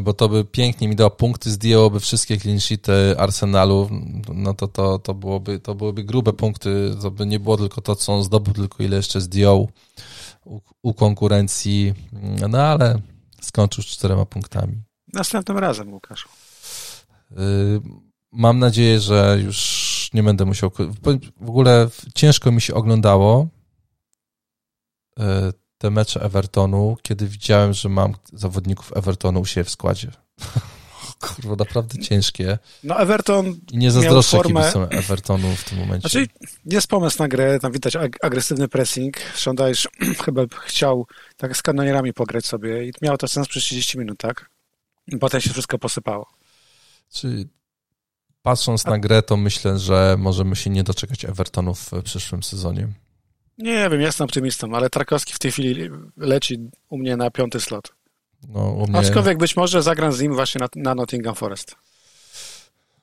[0.02, 3.89] bo to by pięknie mi dał punkty, zdjęłoby wszystkie clean sheety Arsenalu,
[4.34, 7.95] no to, to, to, byłoby, to byłyby grube punkty, to by nie było tylko to,
[7.95, 9.70] co on zdobył, tylko ile jeszcze zdjął
[10.50, 11.93] u, u konkurencji,
[12.50, 13.02] no ale
[13.41, 14.82] skończył z czterema punktami.
[15.14, 16.28] Następnym razem, Łukasz.
[17.32, 17.36] Y,
[18.32, 20.72] mam nadzieję, że już nie będę musiał.
[21.41, 23.47] W ogóle ciężko mi się oglądało
[25.20, 25.24] y,
[25.78, 30.12] te mecze Evertonu, kiedy widziałem, że mam zawodników Evertonu u siebie w składzie.
[31.36, 32.58] Kurwa, naprawdę ciężkie.
[32.84, 34.72] No Everton I nie zazdroszczę formę...
[34.90, 36.10] Evertonu w tym momencie.
[36.10, 36.28] Znaczy,
[36.66, 39.18] jest pomysł na grę, tam widać ag agresywny pressing.
[39.36, 39.88] Szondajsz
[40.26, 41.08] chyba chciał
[41.38, 44.50] tak z kanonierami pograć sobie i miało to sens przez 30 minut, tak?
[45.08, 46.28] I potem się wszystko posypało.
[47.14, 47.48] Czy
[48.42, 48.90] patrząc A...
[48.90, 52.88] na grę, to myślę, że możemy się nie doczekać Evertonu w przyszłym sezonie.
[53.58, 57.99] Nie wiem, jestem optymistą, ale Trakowski w tej chwili leci u mnie na piąty slot.
[58.48, 59.00] No, u mnie...
[59.00, 61.76] Aczkolwiek być może zagram z nim właśnie na, na Nottingham Forest.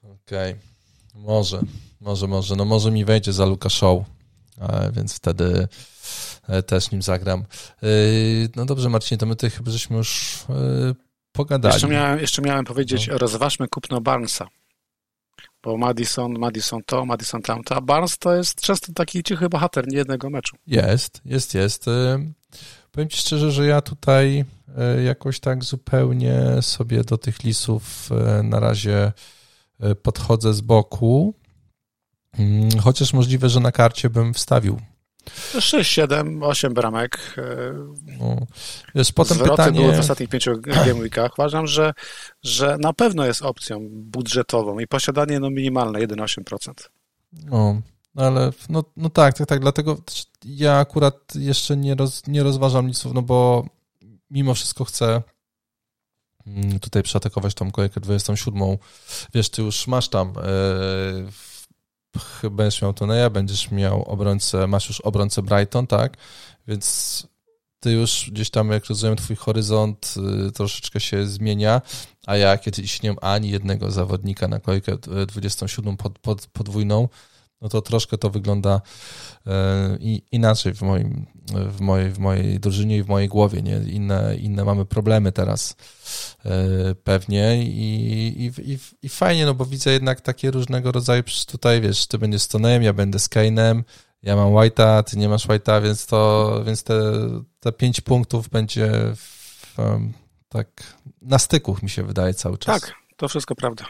[0.02, 0.52] Okej.
[0.52, 0.62] Okay.
[1.14, 1.60] Może,
[2.00, 2.56] może, może.
[2.56, 4.04] No może mi wejdzie za Luka Show,
[4.92, 5.68] więc wtedy
[6.66, 7.44] też nim zagram.
[8.56, 10.38] No dobrze, Marcinie, to my tutaj chyba żeśmy już
[11.32, 11.74] pogadali.
[11.74, 13.18] Jeszcze miałem, jeszcze miałem powiedzieć, no.
[13.18, 14.48] rozważmy kupno Barnesa.
[15.62, 20.30] Bo Madison, Madison to, Madison tamto, a Barnes to jest często taki cichy bohater niejednego
[20.30, 20.56] meczu.
[20.66, 21.86] Jest, jest, jest.
[22.96, 24.44] Powiem Ci szczerze, że ja tutaj
[24.98, 28.08] y, jakoś tak zupełnie sobie do tych lisów
[28.40, 29.12] y, na razie
[30.02, 31.34] podchodzę z boku,
[32.38, 34.80] mm, chociaż możliwe, że na karcie bym wstawił
[35.60, 37.36] 6, 7, 8 bramek.
[38.20, 38.36] No,
[38.94, 39.80] wiesz, potem pytanie...
[39.80, 41.38] były w ostatnich pięciu gameweekach.
[41.38, 41.92] Uważam, że,
[42.42, 46.72] że na pewno jest opcją budżetową i posiadanie no, minimalne 1,8%.
[47.32, 47.80] No,
[48.24, 49.60] ale no, no tak, tak, tak.
[49.60, 49.96] Dlatego
[50.44, 53.66] ja akurat jeszcze nie, roz, nie rozważam nic, no bo
[54.30, 55.22] mimo wszystko chcę
[56.46, 58.62] mm, tutaj przeatakować tą kolejkę 27.
[59.34, 60.32] Wiesz, ty już masz tam
[62.42, 66.16] yy, będziesz miał Toneja, będziesz miał obrońcę, masz już obrońcę Brighton, tak?
[66.68, 67.26] Więc
[67.80, 70.14] ty już gdzieś tam, jak rozumiem, twój horyzont
[70.48, 71.82] y, troszeczkę się zmienia,
[72.26, 74.96] a ja kiedyś nie mam ani jednego zawodnika na kolejkę
[75.26, 77.08] 27 pod, pod, podwójną,
[77.60, 78.80] no to troszkę to wygląda
[79.46, 79.96] e,
[80.32, 81.26] inaczej w, moim,
[81.70, 83.62] w, mojej, w mojej drużynie i w mojej głowie.
[83.62, 83.76] Nie?
[83.76, 85.76] Inne, inne mamy problemy teraz
[86.44, 91.80] e, pewnie i, i, i, i fajnie, no bo widzę jednak takie różnego rodzaju, tutaj
[91.80, 93.82] wiesz, ty będziesz Stonem, ja będę z Kane'em,
[94.22, 97.02] ja mam White'a, ty nie masz White'a, więc to, więc te,
[97.60, 99.76] te pięć punktów będzie w,
[100.48, 100.68] tak
[101.22, 102.80] na styku mi się wydaje cały czas.
[102.80, 103.84] Tak, to wszystko prawda.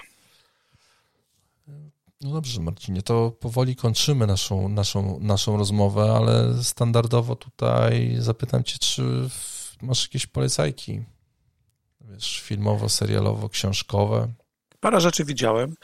[2.26, 8.78] No dobrze, Marcinie, to powoli kończymy naszą, naszą, naszą rozmowę, ale standardowo tutaj zapytam Cię,
[8.78, 9.02] czy
[9.82, 11.02] masz jakieś polecajki?
[12.00, 14.32] Wiesz, filmowo, serialowo, książkowe?
[14.80, 15.74] Parę rzeczy widziałem.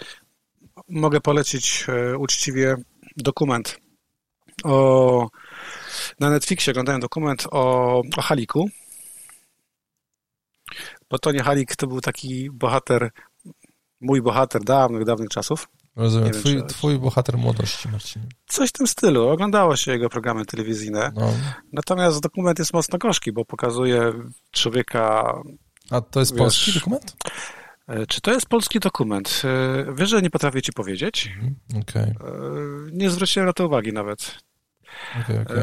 [0.89, 2.77] Mogę polecić e, uczciwie
[3.17, 3.81] dokument
[4.65, 5.29] o,
[6.21, 8.71] na Netflixie oglądałem dokument o, o Haliku.
[11.11, 13.11] Bo Tony Halik to był taki bohater,
[14.01, 15.69] mój bohater dawnych, dawnych czasów.
[15.97, 16.33] Rozumiem.
[16.33, 16.75] Twój, wiem, czy...
[16.75, 18.23] twój bohater młodości, Marcin.
[18.47, 19.29] Coś w tym stylu.
[19.29, 21.13] Oglądało się jego programy telewizyjne.
[21.15, 21.33] No.
[21.73, 24.13] Natomiast dokument jest mocno gorzki, bo pokazuje
[24.51, 25.35] człowieka...
[25.91, 27.17] A to jest wiesz, polski dokument?
[27.89, 29.43] E, czy to jest polski dokument?
[29.45, 31.31] E, wiesz, że nie potrafię ci powiedzieć.
[31.35, 32.03] Mhm, okay.
[32.03, 32.15] E,
[32.93, 34.39] nie zwróciłem na to uwagi nawet.
[35.23, 35.57] Okay, okay.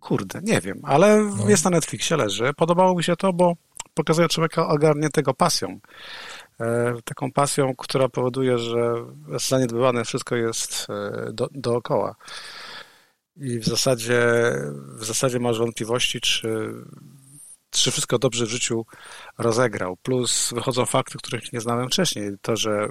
[0.00, 1.48] Kurde, nie wiem, ale no.
[1.48, 2.52] jest na Netflixie, leży.
[2.56, 3.56] Podobało mi się to, bo
[3.94, 5.80] pokazuje człowieka ogarniętego pasją.
[6.60, 8.94] E, taką pasją, która powoduje, że
[9.38, 12.14] zaniedbywane wszystko jest e, do, dookoła.
[13.36, 14.22] I w zasadzie,
[14.98, 16.74] w zasadzie masz wątpliwości, czy,
[17.70, 18.86] czy wszystko dobrze w życiu
[19.38, 19.96] rozegrał.
[19.96, 22.30] Plus wychodzą fakty, których nie znałem wcześniej.
[22.42, 22.88] To, że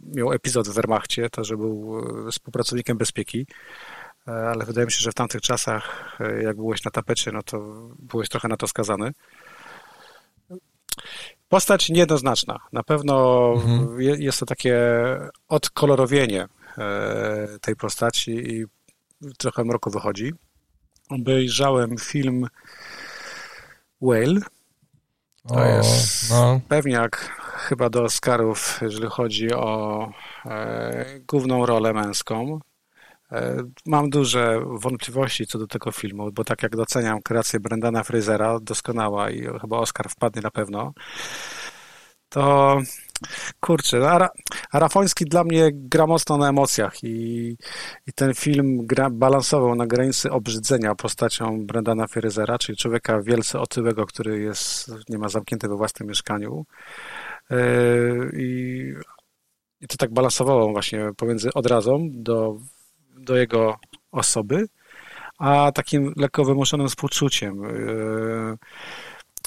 [0.00, 1.98] miał epizod w Wehrmachcie, to, że był
[2.28, 3.46] e, współpracownikiem bezpieki,
[4.26, 7.58] ale wydaje mi się, że w tamtych czasach, jak byłeś na tapecie, no to
[7.98, 9.12] byłeś trochę na to skazany.
[11.50, 12.58] Postać niejednoznaczna.
[12.72, 14.00] Na pewno mhm.
[14.00, 14.78] jest to takie
[15.48, 16.48] odkolorowienie
[16.78, 18.64] e, tej postaci i
[19.38, 20.32] trochę mroku wychodzi.
[21.08, 22.46] Obejrzałem film
[24.02, 24.40] Whale.
[25.48, 26.60] To o, jest no.
[26.68, 27.16] pewniak
[27.56, 30.12] chyba do Oscarów, jeżeli chodzi o
[30.46, 32.60] e, główną rolę męską.
[33.32, 33.56] E,
[33.86, 39.30] mam duże wątpliwości co do tego filmu, bo tak jak doceniam kreację Brendana Frasera, doskonała
[39.30, 40.92] i chyba Oscar wpadnie na pewno,
[42.28, 42.78] to
[43.60, 44.28] kurczę, no, Ara,
[44.72, 47.56] Arafoński dla mnie gra mocno na emocjach i,
[48.06, 54.06] i ten film gra, balansował na granicy obrzydzenia postacią Brendana Frasera, czyli człowieka wielce otyłego,
[54.06, 56.64] który jest niemal zamknięty we własnym mieszkaniu.
[58.32, 58.94] I,
[59.80, 62.56] i to tak balansowało właśnie pomiędzy odrazą do
[63.20, 63.76] do jego
[64.12, 64.68] osoby,
[65.38, 67.62] a takim lekko wymuszonym współczuciem.
[67.62, 68.56] Yy,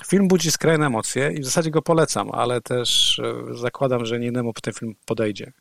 [0.08, 4.28] film budzi skrajne emocje i w zasadzie go polecam, ale też yy, zakładam, że nie
[4.28, 5.52] innemu ten film podejdzie.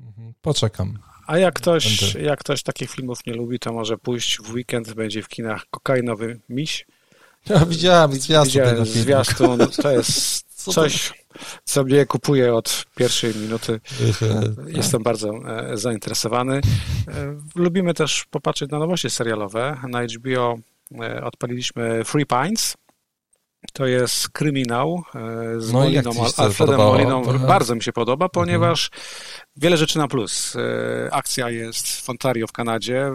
[0.00, 0.34] Mhm.
[0.42, 0.98] Poczekam.
[1.26, 5.22] A jak ktoś, jak ktoś takich filmów nie lubi, to może pójść w weekend, będzie
[5.22, 6.86] w kinach kokainowy miś.
[7.48, 8.84] Ja widziałem zwiastun Widziałem.
[8.86, 11.24] Zwiastun, to jest coś,
[11.64, 13.80] co mnie kupuje od pierwszej minuty.
[14.66, 16.56] Jestem bardzo e, zainteresowany.
[16.56, 16.60] E,
[17.54, 19.76] lubimy też popatrzeć na nowości serialowe.
[19.88, 20.58] Na HBO
[21.00, 22.76] e, odpaliliśmy Free Pines.
[23.72, 25.02] To jest kryminał
[25.58, 27.22] z no Moliną, Alfredem Moliną.
[27.46, 29.06] Bardzo mi się podoba, ponieważ mhm.
[29.56, 30.56] wiele rzeczy na plus.
[31.10, 33.12] Akcja jest w Ontario w Kanadzie,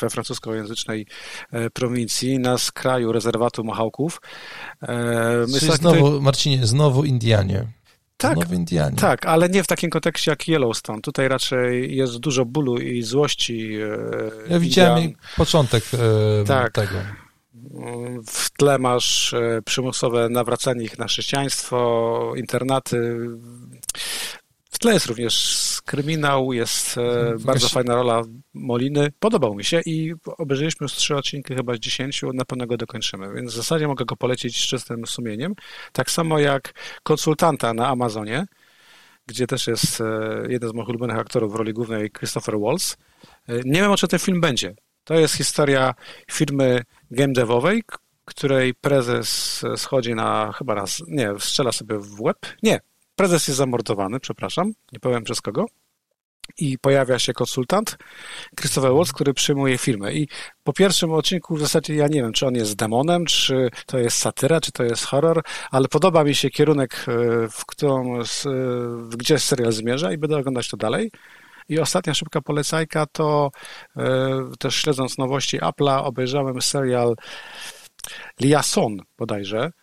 [0.00, 1.06] we francuskojęzycznej
[1.52, 4.20] e, prowincji, na skraju rezerwatu Mohawków.
[4.82, 4.94] E,
[5.48, 6.20] my Czyli znowu, tutaj...
[6.20, 7.66] Marcinie, znowu Indianie.
[8.16, 8.38] Tak,
[8.96, 11.00] tak, ale nie w takim kontekście jak Yellowstone.
[11.00, 13.78] Tutaj raczej jest dużo bólu i złości.
[14.50, 15.84] Ja widziałem początek
[16.46, 16.72] tak.
[16.72, 16.94] tego.
[18.26, 19.34] W tle masz
[19.64, 23.16] przymusowe nawracanie ich na chrześcijaństwo, internaty.
[24.70, 25.34] W tle jest również
[25.90, 28.22] kryminał, jest e, bardzo fajna rola
[28.54, 29.12] Moliny.
[29.18, 33.34] Podobał mi się i obejrzeliśmy już trzy odcinki chyba z dziesięciu, na pewno go dokończymy,
[33.34, 35.54] więc w zasadzie mogę go polecić z czystym sumieniem.
[35.92, 36.72] Tak samo jak
[37.02, 38.44] konsultanta na Amazonie,
[39.26, 40.04] gdzie też jest e,
[40.48, 42.96] jeden z moich ulubionych aktorów w roli głównej Christopher Waltz.
[43.48, 44.74] E, nie wiem, o czym ten film będzie.
[45.04, 45.94] To jest historia
[46.32, 47.82] firmy game devowej,
[48.24, 52.38] której prezes schodzi na, chyba raz, nie, strzela sobie w łeb.
[52.62, 52.80] Nie,
[53.16, 55.66] prezes jest zamordowany, przepraszam, nie powiem przez kogo.
[56.58, 57.96] I pojawia się konsultant,
[58.60, 60.14] Christopher Watts, który przyjmuje firmę.
[60.14, 60.28] I
[60.64, 64.18] po pierwszym odcinku w zasadzie ja nie wiem, czy on jest demonem, czy to jest
[64.18, 68.22] satyra, czy to jest horror, ale podoba mi się kierunek, e, w którą,
[69.16, 71.10] gdzie serial zmierza i będę oglądać to dalej.
[71.68, 73.50] I ostatnia szybka polecajka to
[73.96, 74.28] e,
[74.58, 77.14] też śledząc nowości Apple'a obejrzałem serial
[78.40, 79.79] Liaison bodajże, E,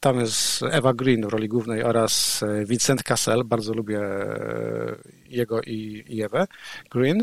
[0.00, 3.44] tam jest Eva Green w roli głównej oraz e, Vincent Cassel.
[3.44, 6.46] Bardzo lubię e, jego i, Ewę
[6.90, 7.22] Green.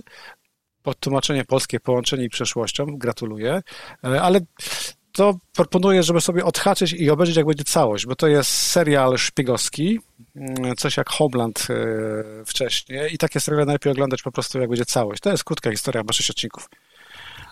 [0.84, 2.86] Podtłumaczenie polskie połączenie i przeszłością.
[2.98, 3.62] Gratuluję.
[4.02, 4.40] Ale
[5.12, 10.00] to proponuję, żeby sobie odhaczyć i obejrzeć, jak będzie całość, bo to jest serial szpiegowski,
[10.36, 11.68] mm, coś jak Homeland
[12.46, 15.22] wcześniej i takie seriale najlepiej oglądać po prostu, jak będzie całość.
[15.22, 16.70] To jest krótka historia, ma sześć odcinków.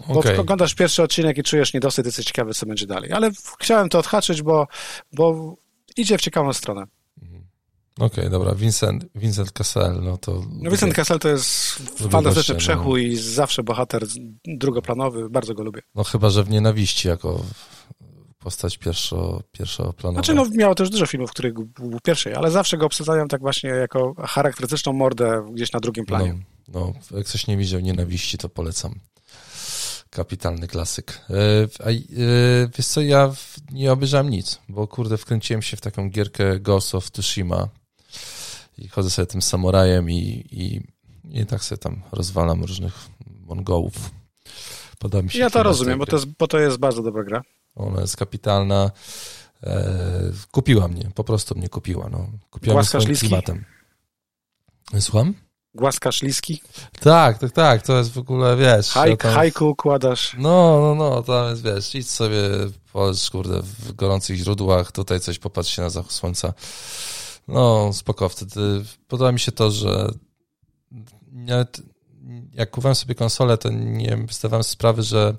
[0.07, 0.39] Bo okay.
[0.39, 3.11] oglądasz pierwszy odcinek i czujesz niedosyt, jesteś ciekawy, co będzie dalej.
[3.11, 4.67] Ale chciałem to odhaczyć, bo,
[5.13, 5.55] bo
[5.97, 6.83] idzie w ciekawą stronę.
[7.21, 7.43] Mhm.
[7.95, 8.55] Okej, okay, dobra.
[8.55, 10.43] Vincent, Vincent Cassel, no to...
[10.51, 11.79] No Vincent Cassel to jest
[12.09, 12.97] fantastyczny przechód no.
[12.97, 14.05] i zawsze bohater
[14.45, 15.81] drugoplanowy, bardzo go lubię.
[15.95, 17.41] No chyba, że w Nienawiści jako
[18.39, 20.23] postać pierwszo, pierwszoplanowa.
[20.23, 23.41] Znaczy, no miało też dużo filmów, w których był pierwszy, ale zawsze go obsadzają tak
[23.41, 26.33] właśnie jako charakterystyczną mordę gdzieś na drugim planie.
[26.67, 28.99] No, no jak ktoś nie widział Nienawiści, to polecam.
[30.16, 31.22] Kapitalny klasyk.
[31.30, 33.34] E, e, wiesz co, ja
[33.72, 37.70] nie obejrzałem nic, bo kurde, wkręciłem się w taką gierkę Ghost of Tsushima
[38.78, 40.82] i chodzę sobie tym samurajem i, i,
[41.39, 42.93] i tak sobie tam rozwalam różnych
[43.45, 44.11] Mongołów.
[44.99, 45.39] Podoba mi się.
[45.39, 47.41] Ja to rozumiem, bo to, jest, bo to jest bardzo dobra gra.
[47.76, 48.91] Ona jest kapitalna.
[49.63, 52.09] E, kupiła mnie, po prostu mnie kupiła.
[52.09, 52.28] No.
[52.49, 53.66] Kupiła mnie swoim klimatem.
[54.99, 55.34] Słucham?
[55.76, 56.61] Głaskasz liski?
[56.99, 58.89] Tak, tak, tak, to jest w ogóle, wiesz...
[58.89, 59.34] Hajk, tam...
[59.34, 60.36] Hajku układasz.
[60.38, 62.41] No, no, no, tam jest, wiesz, idź sobie,
[62.93, 66.53] polecz, kurde, w gorących źródłach, tutaj coś popatrz się na zachód słońca.
[67.47, 70.09] No, spoko, wtedy podoba mi się to, że
[71.32, 71.82] nawet
[72.53, 75.36] jak kupowałem sobie konsolę, to nie zdawałem sprawy, że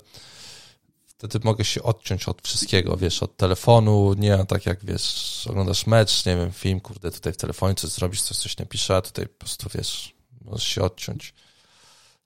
[1.05, 6.25] wtedy mogę się odciąć od wszystkiego, wiesz, od telefonu, nie tak jak, wiesz, oglądasz mecz,
[6.25, 9.39] nie wiem, film, kurde, tutaj w telefonie coś zrobisz, coś, coś napisze, a tutaj po
[9.39, 10.16] prostu, wiesz,
[10.47, 11.33] możesz się odciąć.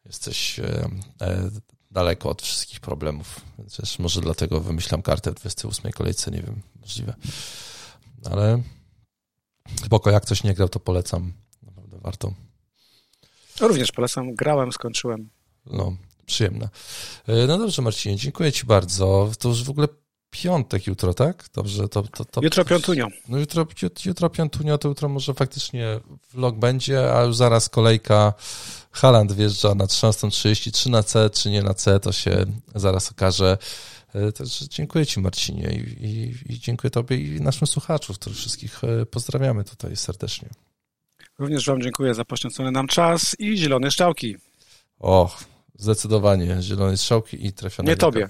[0.06, 0.90] Jesteś e,
[1.22, 1.50] e,
[1.92, 3.42] daleko od wszystkich problemów.
[3.78, 7.14] Też może dlatego wymyślam kartę w 28 kolejce, nie wiem, możliwe.
[8.32, 8.62] Ale
[9.86, 11.34] spoko, jak coś nie grał, to polecam.
[11.64, 12.34] Naprawdę warto.
[13.60, 14.36] Również polecam.
[14.36, 15.30] Grałem, skończyłem.
[15.66, 15.96] No,
[16.26, 16.70] przyjemne.
[17.28, 19.32] E, no dobrze, Marcinie, dziękuję Ci bardzo.
[19.40, 19.88] To już w ogóle
[20.32, 21.46] piątek jutro, tak?
[21.54, 22.04] Dobrze, to...
[22.04, 23.08] to, to jutro piątunio.
[23.28, 23.68] No jutro,
[24.06, 26.00] jutro piątunio, to jutro może faktycznie
[26.34, 28.34] vlog będzie, a już zaraz kolejka
[28.92, 33.58] Haland wjeżdża na 13.33 na C, czy nie na C, to się zaraz okaże.
[34.16, 38.84] E, także dziękuję Ci Marcinie i, i, i dziękuję Tobie i naszym słuchaczom, których wszystkich
[38.84, 40.50] e, pozdrawiamy tutaj serdecznie.
[41.40, 44.36] Również Wam dziękuję za poświęcony nam czas i zielone strzałki.
[45.00, 45.38] O,
[45.76, 47.90] zdecydowanie, zielone strzałki i trafione.
[47.90, 48.30] Nie Tobie.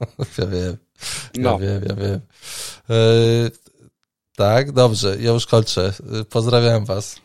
[0.38, 0.76] Ja wiem.
[1.34, 1.58] Ja no.
[1.58, 2.20] wiem, ja wiem.
[2.90, 2.96] E,
[4.36, 5.92] tak, dobrze, ja już kończę.
[6.30, 7.20] Pozdrawiam Was.